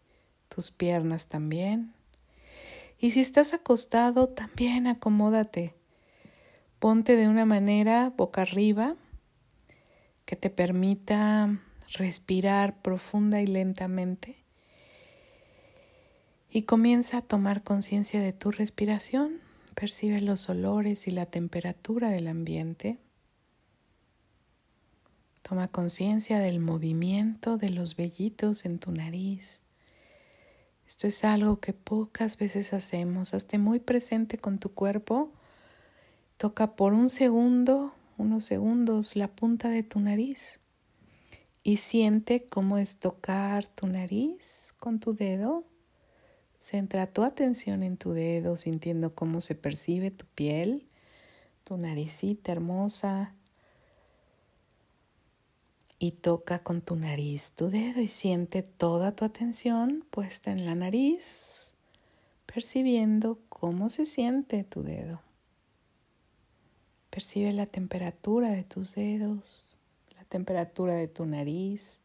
tus 0.50 0.72
piernas 0.72 1.28
también. 1.28 1.94
Y 3.02 3.12
si 3.12 3.20
estás 3.20 3.56
acostado, 3.56 4.30
también 4.30 4.86
acomódate. 4.86 5.74
Ponte 6.78 7.16
de 7.16 7.28
una 7.28 7.46
manera 7.46 8.14
boca 8.16 8.44
arriba 8.44 8.96
que 10.26 10.36
te 10.36 10.52
permita 10.52 11.60
respirar 11.98 12.80
profunda 12.84 13.42
y 13.42 13.48
lentamente. 13.48 14.44
Y 16.52 16.64
comienza 16.64 17.18
a 17.18 17.22
tomar 17.24 17.64
conciencia 17.64 18.22
de 18.22 18.34
tu 18.34 18.52
respiración. 18.52 19.42
Percibe 19.74 20.22
los 20.22 20.48
olores 20.48 21.08
y 21.08 21.12
la 21.12 21.26
temperatura 21.26 22.10
del 22.10 22.28
ambiente. 22.28 23.00
Toma 25.42 25.70
conciencia 25.70 26.38
del 26.38 26.60
movimiento 26.60 27.58
de 27.58 27.72
los 27.72 27.96
vellitos 27.96 28.64
en 28.64 28.78
tu 28.78 28.92
nariz. 28.92 29.64
Esto 30.92 31.08
es 31.08 31.24
algo 31.24 31.62
que 31.62 31.72
pocas 31.72 32.38
veces 32.38 32.74
hacemos. 32.74 33.34
Hazte 33.34 33.58
muy 33.58 33.80
presente 33.80 34.38
con 34.38 34.60
tu 34.60 34.74
cuerpo. 34.74 35.32
Toca 36.36 36.76
por 36.76 36.92
un 36.92 37.08
segundo 37.08 37.94
unos 38.18 38.44
segundos 38.44 39.16
la 39.16 39.30
punta 39.30 39.70
de 39.70 39.84
tu 39.84 40.02
nariz 40.02 40.60
y 41.64 41.78
siente 41.78 42.44
cómo 42.44 42.78
es 42.78 43.00
tocar 43.00 43.68
tu 43.68 43.88
nariz 43.88 44.74
con 44.80 45.00
tu 45.00 45.14
dedo. 45.14 45.64
Centra 46.60 47.08
tu 47.08 47.24
atención 47.24 47.84
en 47.84 47.96
tu 47.96 48.12
dedo, 48.12 48.58
sintiendo 48.58 49.16
cómo 49.16 49.40
se 49.40 49.56
percibe 49.56 50.12
tu 50.12 50.26
piel, 50.36 50.90
tu 51.64 51.78
naricita 51.78 52.52
hermosa. 52.52 53.34
Y 56.04 56.14
toca 56.14 56.64
con 56.64 56.82
tu 56.82 56.96
nariz 56.96 57.52
tu 57.52 57.70
dedo 57.70 58.02
y 58.02 58.08
siente 58.08 58.64
toda 58.64 59.12
tu 59.12 59.24
atención 59.24 60.04
puesta 60.10 60.52
en 60.52 60.66
la 60.66 60.74
nariz, 60.74 61.74
percibiendo 62.48 63.38
cómo 63.50 63.92
se 63.92 64.08
siente 64.08 64.64
tu 64.64 64.82
dedo. 64.82 65.22
Percibe 67.12 67.52
la 67.52 67.68
temperatura 67.68 68.50
de 68.50 68.64
tus 68.64 68.96
dedos, 68.96 69.78
la 70.18 70.24
temperatura 70.24 70.96
de 70.96 71.08
tu 71.08 71.28
nariz, 71.28 72.00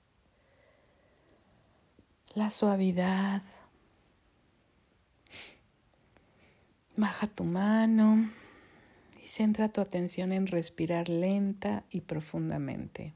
la 2.34 2.50
suavidad. 2.50 3.40
Baja 6.96 7.28
tu 7.28 7.44
mano 7.44 8.30
y 9.24 9.26
centra 9.26 9.70
tu 9.70 9.80
atención 9.80 10.32
en 10.32 10.48
respirar 10.48 11.08
lenta 11.08 11.84
y 11.88 12.02
profundamente. 12.02 13.14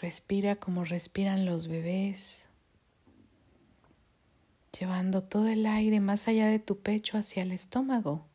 Respira 0.00 0.56
como 0.56 0.84
respiran 0.84 1.46
los 1.46 1.68
bebés, 1.68 2.48
llevando 4.78 5.22
todo 5.22 5.46
el 5.46 5.66
aire 5.66 6.00
más 6.00 6.26
allá 6.26 6.48
de 6.48 6.58
tu 6.58 6.80
pecho 6.80 7.16
hacia 7.16 7.44
el 7.44 7.52
estómago, 7.52 8.26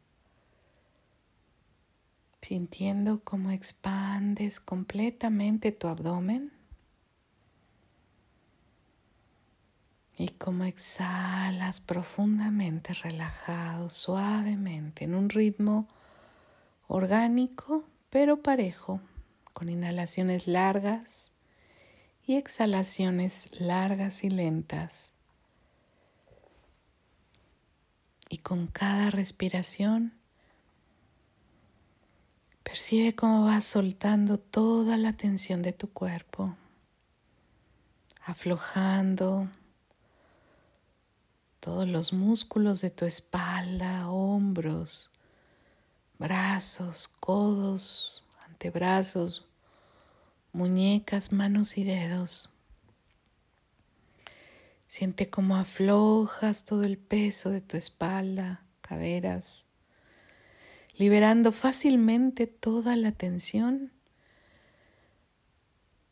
sintiendo 2.41 3.21
cómo 3.25 3.51
expandes 3.51 4.61
completamente 4.61 5.73
tu 5.73 5.89
abdomen 5.89 6.53
y 10.17 10.29
cómo 10.29 10.63
exhalas 10.63 11.81
profundamente, 11.81 12.93
relajado, 12.93 13.89
suavemente, 13.89 15.03
en 15.03 15.13
un 15.13 15.29
ritmo 15.29 15.89
orgánico 16.87 17.83
pero 18.09 18.41
parejo, 18.41 19.01
con 19.51 19.67
inhalaciones 19.67 20.47
largas 20.47 21.33
y 22.29 22.35
exhalaciones 22.35 23.49
largas 23.59 24.23
y 24.23 24.29
lentas. 24.29 25.15
Y 28.29 28.37
con 28.37 28.67
cada 28.67 29.09
respiración, 29.09 30.13
percibe 32.61 33.15
cómo 33.15 33.45
vas 33.45 33.65
soltando 33.65 34.37
toda 34.37 34.95
la 34.95 35.13
tensión 35.13 35.63
de 35.63 35.73
tu 35.73 35.91
cuerpo, 35.91 36.55
aflojando 38.23 39.49
todos 41.59 41.87
los 41.87 42.13
músculos 42.13 42.81
de 42.81 42.91
tu 42.91 43.05
espalda, 43.05 44.07
hombros, 44.07 45.09
brazos, 46.19 47.07
codos, 47.07 48.23
antebrazos, 48.45 49.48
muñecas, 50.51 51.31
manos 51.31 51.77
y 51.77 51.83
dedos. 51.83 52.49
Siente 54.87 55.29
cómo 55.29 55.55
aflojas 55.55 56.65
todo 56.65 56.83
el 56.83 56.97
peso 56.97 57.51
de 57.51 57.61
tu 57.61 57.77
espalda, 57.77 58.63
caderas, 58.81 59.67
liberando 60.97 61.51
fácilmente 61.51 62.47
toda 62.47 62.95
la 62.95 63.11
tensión 63.11 63.91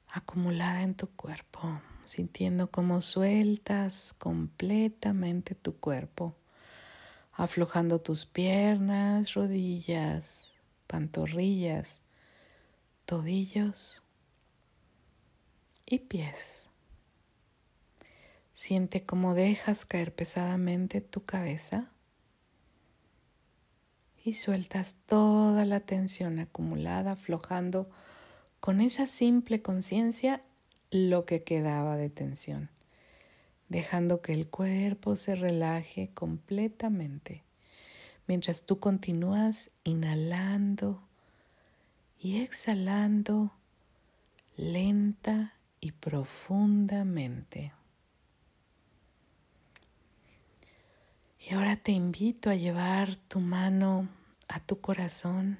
acumulada 0.10 0.84
en 0.84 0.93
tu 0.93 1.08
cuerpo, 1.10 1.82
sintiendo 2.06 2.69
cómo 2.69 3.02
sueltas 3.02 4.13
completamente 4.13 5.56
tu 5.56 5.78
cuerpo, 5.78 6.36
aflojando 7.34 8.00
tus 8.00 8.26
piernas, 8.26 9.34
rodillas, 9.34 10.56
pantorrillas, 10.86 12.04
tobillos 13.06 14.04
y 15.88 16.00
pies. 16.00 16.69
Siente 18.54 19.04
cómo 19.06 19.34
dejas 19.34 19.86
caer 19.86 20.13
pesadamente 20.13 21.00
tu 21.02 21.23
cabeza 21.23 21.89
y 24.23 24.34
sueltas 24.34 25.00
toda 25.06 25.63
la 25.63 25.80
tensión 25.80 26.39
acumulada, 26.39 27.13
aflojando 27.13 27.89
con 28.60 28.82
esa 28.82 29.08
simple 29.08 29.62
conciencia 29.62 30.41
lo 30.91 31.26
que 31.26 31.43
quedaba 31.43 31.95
de 31.95 32.10
tensión, 32.10 32.69
dejando 33.69 34.21
que 34.21 34.34
el 34.34 34.47
cuerpo 34.47 35.15
se 35.15 35.36
relaje 35.36 36.10
completamente, 36.13 37.43
mientras 38.26 38.65
tú 38.65 38.80
continúas 38.80 39.71
inhalando 39.84 41.02
y 42.19 42.41
exhalando 42.41 43.54
lenta 44.58 45.57
y 45.80 45.92
profundamente. 45.92 47.74
Y 51.40 51.54
ahora 51.54 51.78
te 51.78 51.92
invito 51.92 52.50
a 52.50 52.56
llevar 52.56 53.16
tu 53.16 53.40
mano 53.40 54.10
a 54.48 54.60
tu 54.60 54.80
corazón 54.80 55.58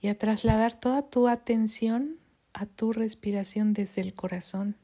y 0.00 0.08
a 0.08 0.18
trasladar 0.18 0.78
toda 0.78 1.08
tu 1.08 1.28
atención 1.28 2.16
a 2.52 2.66
tu 2.66 2.92
respiración 2.92 3.74
desde 3.74 4.00
el 4.00 4.14
corazón, 4.14 4.76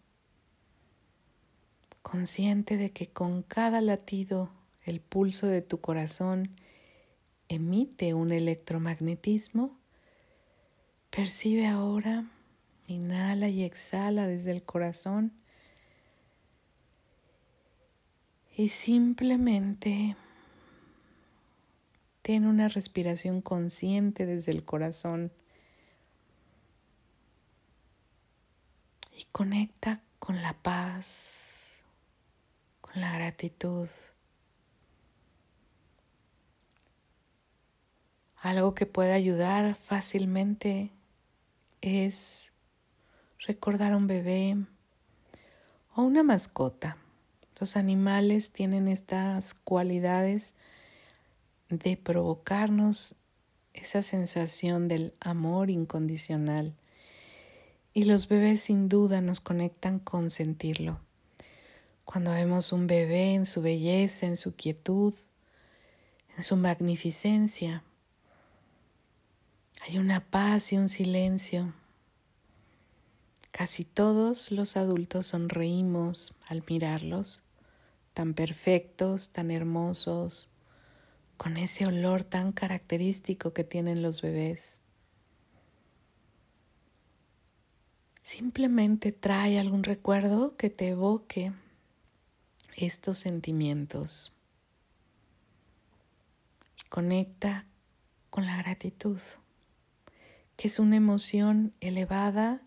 consciente 2.02 2.76
de 2.76 2.92
que 2.92 3.08
con 3.08 3.42
cada 3.42 3.80
latido 3.80 4.50
el 4.84 5.00
pulso 5.00 5.48
de 5.48 5.62
tu 5.62 5.80
corazón 5.80 6.54
emite 7.48 8.14
un 8.14 8.30
electromagnetismo, 8.30 9.76
percibe 11.10 11.66
ahora 11.66 12.30
Inhala 12.86 13.48
y 13.48 13.64
exhala 13.64 14.26
desde 14.26 14.52
el 14.52 14.62
corazón. 14.62 15.32
Y 18.56 18.68
simplemente 18.68 20.16
ten 22.22 22.46
una 22.46 22.68
respiración 22.68 23.40
consciente 23.40 24.24
desde 24.24 24.52
el 24.52 24.64
corazón. 24.64 25.32
Y 29.12 29.24
conecta 29.32 30.00
con 30.18 30.42
la 30.42 30.54
paz, 30.54 31.80
con 32.80 33.00
la 33.00 33.12
gratitud. 33.14 33.88
Algo 38.36 38.74
que 38.74 38.86
puede 38.86 39.12
ayudar 39.12 39.74
fácilmente 39.74 40.92
es 41.80 42.52
recordar 43.46 43.92
a 43.92 43.96
un 43.96 44.06
bebé 44.06 44.56
o 45.94 46.02
una 46.02 46.22
mascota. 46.22 46.96
Los 47.58 47.76
animales 47.76 48.50
tienen 48.50 48.88
estas 48.88 49.54
cualidades 49.54 50.54
de 51.70 51.96
provocarnos 51.96 53.14
esa 53.72 54.02
sensación 54.02 54.88
del 54.88 55.14
amor 55.20 55.70
incondicional 55.70 56.74
y 57.94 58.04
los 58.04 58.28
bebés 58.28 58.62
sin 58.62 58.88
duda 58.88 59.20
nos 59.20 59.40
conectan 59.40 60.00
con 60.00 60.28
sentirlo. 60.28 61.00
Cuando 62.04 62.32
vemos 62.32 62.72
un 62.72 62.86
bebé 62.86 63.34
en 63.34 63.46
su 63.46 63.62
belleza, 63.62 64.26
en 64.26 64.36
su 64.36 64.54
quietud, 64.54 65.14
en 66.36 66.42
su 66.42 66.56
magnificencia, 66.56 67.82
hay 69.86 69.98
una 69.98 70.20
paz 70.20 70.72
y 70.72 70.76
un 70.76 70.88
silencio 70.88 71.72
Casi 73.56 73.84
todos 73.84 74.50
los 74.50 74.76
adultos 74.76 75.28
sonreímos 75.28 76.34
al 76.46 76.62
mirarlos, 76.68 77.42
tan 78.12 78.34
perfectos, 78.34 79.30
tan 79.30 79.50
hermosos, 79.50 80.50
con 81.38 81.56
ese 81.56 81.86
olor 81.86 82.22
tan 82.22 82.52
característico 82.52 83.54
que 83.54 83.64
tienen 83.64 84.02
los 84.02 84.20
bebés. 84.20 84.82
Simplemente 88.22 89.10
trae 89.10 89.58
algún 89.58 89.84
recuerdo 89.84 90.54
que 90.58 90.68
te 90.68 90.88
evoque 90.88 91.54
estos 92.76 93.16
sentimientos 93.16 94.34
y 96.78 96.86
conecta 96.90 97.64
con 98.28 98.44
la 98.44 98.58
gratitud, 98.58 99.20
que 100.56 100.68
es 100.68 100.78
una 100.78 100.96
emoción 100.96 101.72
elevada 101.80 102.60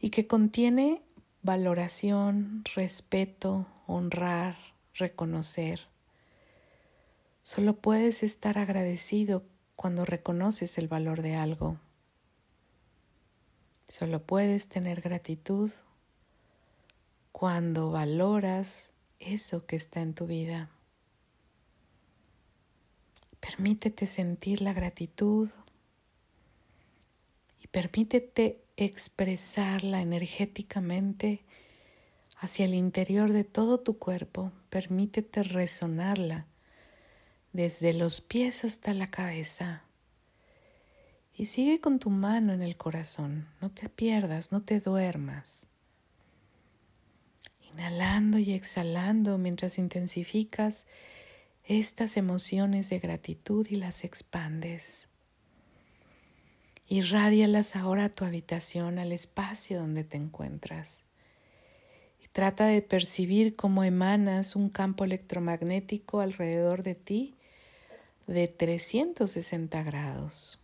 y 0.00 0.10
que 0.10 0.26
contiene 0.26 1.02
valoración, 1.42 2.64
respeto, 2.74 3.66
honrar, 3.86 4.56
reconocer. 4.94 5.88
Solo 7.42 7.76
puedes 7.76 8.22
estar 8.22 8.58
agradecido 8.58 9.44
cuando 9.76 10.04
reconoces 10.04 10.78
el 10.78 10.88
valor 10.88 11.22
de 11.22 11.36
algo. 11.36 11.78
Solo 13.88 14.22
puedes 14.22 14.68
tener 14.68 15.00
gratitud 15.00 15.70
cuando 17.32 17.90
valoras 17.90 18.90
eso 19.18 19.66
que 19.66 19.76
está 19.76 20.00
en 20.00 20.14
tu 20.14 20.26
vida. 20.26 20.70
Permítete 23.40 24.06
sentir 24.06 24.60
la 24.60 24.72
gratitud 24.72 25.48
y 27.58 27.66
permítete 27.68 28.62
expresarla 28.84 30.00
energéticamente 30.00 31.44
hacia 32.38 32.64
el 32.64 32.74
interior 32.74 33.32
de 33.32 33.44
todo 33.44 33.80
tu 33.80 33.98
cuerpo. 33.98 34.52
Permítete 34.70 35.42
resonarla 35.42 36.46
desde 37.52 37.92
los 37.92 38.20
pies 38.20 38.64
hasta 38.64 38.94
la 38.94 39.10
cabeza. 39.10 39.82
Y 41.34 41.46
sigue 41.46 41.80
con 41.80 41.98
tu 41.98 42.10
mano 42.10 42.52
en 42.52 42.62
el 42.62 42.76
corazón. 42.76 43.48
No 43.60 43.70
te 43.70 43.88
pierdas, 43.88 44.52
no 44.52 44.62
te 44.62 44.80
duermas. 44.80 45.66
Inhalando 47.72 48.38
y 48.38 48.52
exhalando 48.52 49.38
mientras 49.38 49.78
intensificas 49.78 50.86
estas 51.64 52.16
emociones 52.16 52.88
de 52.90 52.98
gratitud 52.98 53.66
y 53.70 53.76
las 53.76 54.04
expandes. 54.04 55.09
Irradialas 56.92 57.76
ahora 57.76 58.06
a 58.06 58.08
tu 58.08 58.24
habitación, 58.24 58.98
al 58.98 59.12
espacio 59.12 59.78
donde 59.78 60.02
te 60.02 60.16
encuentras. 60.16 61.04
Y 62.18 62.26
trata 62.26 62.66
de 62.66 62.82
percibir 62.82 63.54
cómo 63.54 63.84
emanas 63.84 64.56
un 64.56 64.70
campo 64.70 65.04
electromagnético 65.04 66.18
alrededor 66.18 66.82
de 66.82 66.96
ti 66.96 67.36
de 68.26 68.48
360 68.48 69.84
grados. 69.84 70.58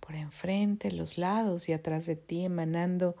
Por 0.00 0.14
enfrente, 0.14 0.90
los 0.90 1.18
lados 1.18 1.68
y 1.68 1.74
atrás 1.74 2.06
de 2.06 2.16
ti, 2.16 2.46
emanando 2.46 3.14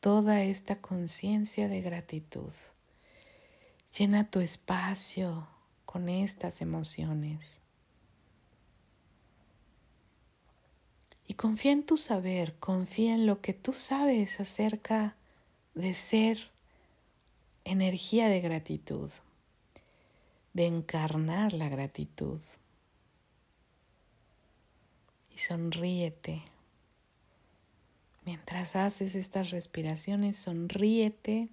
toda 0.00 0.42
esta 0.42 0.80
conciencia 0.80 1.68
de 1.68 1.82
gratitud. 1.82 2.54
Llena 3.94 4.30
tu 4.30 4.40
espacio 4.40 5.46
con 5.84 6.08
estas 6.08 6.62
emociones. 6.62 7.60
Y 11.30 11.34
confía 11.34 11.70
en 11.70 11.84
tu 11.84 11.96
saber, 11.96 12.56
confía 12.58 13.14
en 13.14 13.24
lo 13.24 13.40
que 13.40 13.54
tú 13.54 13.72
sabes 13.72 14.40
acerca 14.40 15.14
de 15.76 15.94
ser 15.94 16.50
energía 17.62 18.28
de 18.28 18.40
gratitud, 18.40 19.08
de 20.54 20.66
encarnar 20.66 21.52
la 21.52 21.68
gratitud. 21.68 22.40
Y 25.32 25.38
sonríete. 25.38 26.42
Mientras 28.24 28.74
haces 28.74 29.14
estas 29.14 29.50
respiraciones, 29.52 30.36
sonríete 30.36 31.48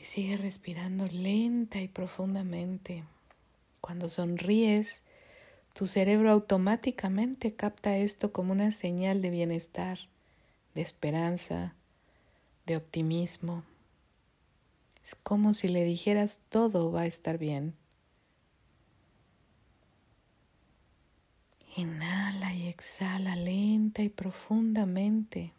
y 0.00 0.04
sigue 0.04 0.36
respirando 0.36 1.06
lenta 1.06 1.80
y 1.80 1.86
profundamente. 1.86 3.04
Cuando 3.80 4.08
sonríes, 4.08 5.04
tu 5.78 5.86
cerebro 5.86 6.32
automáticamente 6.32 7.54
capta 7.54 7.96
esto 7.98 8.32
como 8.32 8.50
una 8.50 8.72
señal 8.72 9.22
de 9.22 9.30
bienestar, 9.30 10.00
de 10.74 10.80
esperanza, 10.80 11.72
de 12.66 12.76
optimismo. 12.76 13.62
Es 15.04 15.14
como 15.14 15.54
si 15.54 15.68
le 15.68 15.84
dijeras 15.84 16.40
todo 16.48 16.90
va 16.90 17.02
a 17.02 17.06
estar 17.06 17.38
bien. 17.38 17.76
Inhala 21.76 22.52
y 22.54 22.66
exhala 22.66 23.36
lenta 23.36 24.02
y 24.02 24.08
profundamente. 24.08 25.52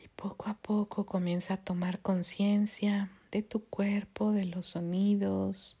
Y 0.00 0.06
poco 0.14 0.48
a 0.48 0.54
poco 0.54 1.06
comienza 1.06 1.54
a 1.54 1.64
tomar 1.64 1.98
conciencia 1.98 3.10
de 3.32 3.42
tu 3.42 3.64
cuerpo, 3.64 4.30
de 4.30 4.44
los 4.44 4.66
sonidos, 4.66 5.75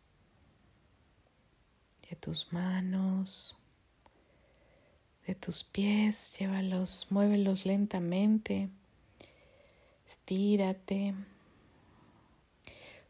de 2.10 2.16
tus 2.16 2.52
manos, 2.52 3.56
de 5.26 5.34
tus 5.34 5.64
pies, 5.64 6.34
llévalos, 6.38 7.06
muévelos 7.10 7.66
lentamente, 7.66 8.70
estírate, 10.06 11.14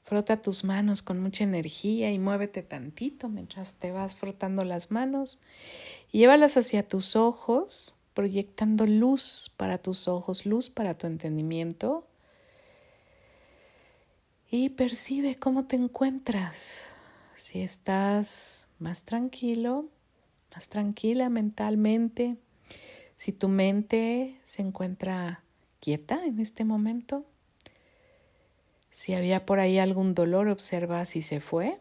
frota 0.02 0.40
tus 0.40 0.64
manos 0.64 1.02
con 1.02 1.20
mucha 1.20 1.44
energía 1.44 2.10
y 2.12 2.18
muévete 2.18 2.62
tantito 2.62 3.28
mientras 3.28 3.74
te 3.74 3.90
vas 3.90 4.16
frotando 4.16 4.64
las 4.64 4.90
manos 4.90 5.40
llévalas 6.16 6.56
hacia 6.56 6.86
tus 6.86 7.14
ojos, 7.14 7.94
proyectando 8.14 8.86
luz 8.86 9.52
para 9.56 9.78
tus 9.78 10.08
ojos, 10.08 10.46
luz 10.46 10.70
para 10.70 10.96
tu 10.96 11.06
entendimiento. 11.06 12.06
Y 14.50 14.70
percibe 14.70 15.36
cómo 15.36 15.66
te 15.66 15.76
encuentras. 15.76 16.86
Si 17.46 17.62
estás 17.62 18.66
más 18.80 19.04
tranquilo, 19.04 19.84
más 20.52 20.68
tranquila 20.68 21.28
mentalmente. 21.28 22.38
Si 23.14 23.30
tu 23.30 23.46
mente 23.46 24.40
se 24.44 24.62
encuentra 24.62 25.44
quieta 25.78 26.24
en 26.24 26.40
este 26.40 26.64
momento, 26.64 27.24
si 28.90 29.14
había 29.14 29.46
por 29.46 29.60
ahí 29.60 29.78
algún 29.78 30.12
dolor, 30.12 30.48
observa 30.48 31.06
si 31.06 31.22
se 31.22 31.38
fue. 31.38 31.78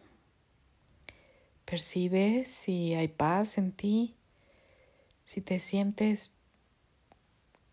Percibe 1.66 2.46
si 2.46 2.94
hay 2.94 3.08
paz 3.08 3.58
en 3.58 3.72
ti, 3.72 4.14
si 5.24 5.42
te 5.42 5.60
sientes 5.60 6.30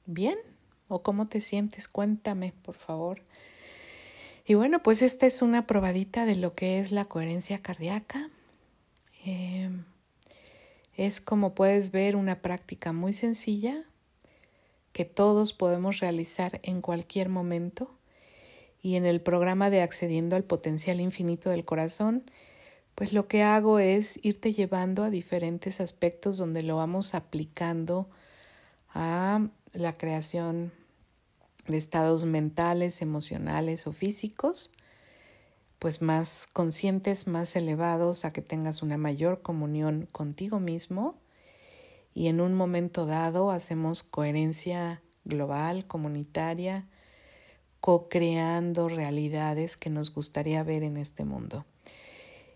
bien 0.06 0.38
o 0.88 1.02
cómo 1.02 1.28
te 1.28 1.42
sientes. 1.42 1.88
Cuéntame, 1.88 2.54
por 2.62 2.76
favor. 2.76 3.20
Y 4.44 4.54
bueno, 4.54 4.82
pues 4.82 5.02
esta 5.02 5.26
es 5.26 5.40
una 5.42 5.66
probadita 5.66 6.26
de 6.26 6.36
lo 6.36 6.54
que 6.54 6.80
es 6.80 6.90
la 6.90 7.04
coherencia 7.04 7.62
cardíaca. 7.62 8.28
Em, 9.24 9.84
es 10.96 11.20
como 11.20 11.54
puedes 11.54 11.92
ver 11.92 12.16
una 12.16 12.42
práctica 12.42 12.92
muy 12.92 13.12
sencilla 13.12 13.84
que 14.92 15.04
todos 15.04 15.52
podemos 15.52 16.00
realizar 16.00 16.60
en 16.62 16.82
cualquier 16.82 17.28
momento 17.28 17.90
y 18.82 18.96
en 18.96 19.06
el 19.06 19.20
programa 19.20 19.70
de 19.70 19.80
accediendo 19.80 20.36
al 20.36 20.42
potencial 20.42 21.00
infinito 21.00 21.50
del 21.50 21.64
corazón, 21.64 22.24
pues 22.94 23.12
lo 23.12 23.26
que 23.28 23.42
hago 23.42 23.78
es 23.78 24.18
irte 24.22 24.52
llevando 24.52 25.04
a 25.04 25.10
diferentes 25.10 25.80
aspectos 25.80 26.36
donde 26.36 26.62
lo 26.62 26.76
vamos 26.76 27.14
aplicando 27.14 28.08
a 28.92 29.46
la 29.72 29.96
creación 29.96 30.72
de 31.66 31.76
estados 31.76 32.24
mentales, 32.24 33.02
emocionales 33.02 33.86
o 33.86 33.92
físicos 33.92 34.72
pues 35.82 36.00
más 36.00 36.46
conscientes, 36.52 37.26
más 37.26 37.56
elevados, 37.56 38.24
a 38.24 38.32
que 38.32 38.40
tengas 38.40 38.82
una 38.82 38.98
mayor 38.98 39.42
comunión 39.42 40.06
contigo 40.12 40.60
mismo 40.60 41.16
y 42.14 42.28
en 42.28 42.40
un 42.40 42.54
momento 42.54 43.04
dado 43.04 43.50
hacemos 43.50 44.04
coherencia 44.04 45.02
global, 45.24 45.84
comunitaria, 45.88 46.86
co-creando 47.80 48.88
realidades 48.88 49.76
que 49.76 49.90
nos 49.90 50.14
gustaría 50.14 50.62
ver 50.62 50.84
en 50.84 50.96
este 50.96 51.24
mundo. 51.24 51.64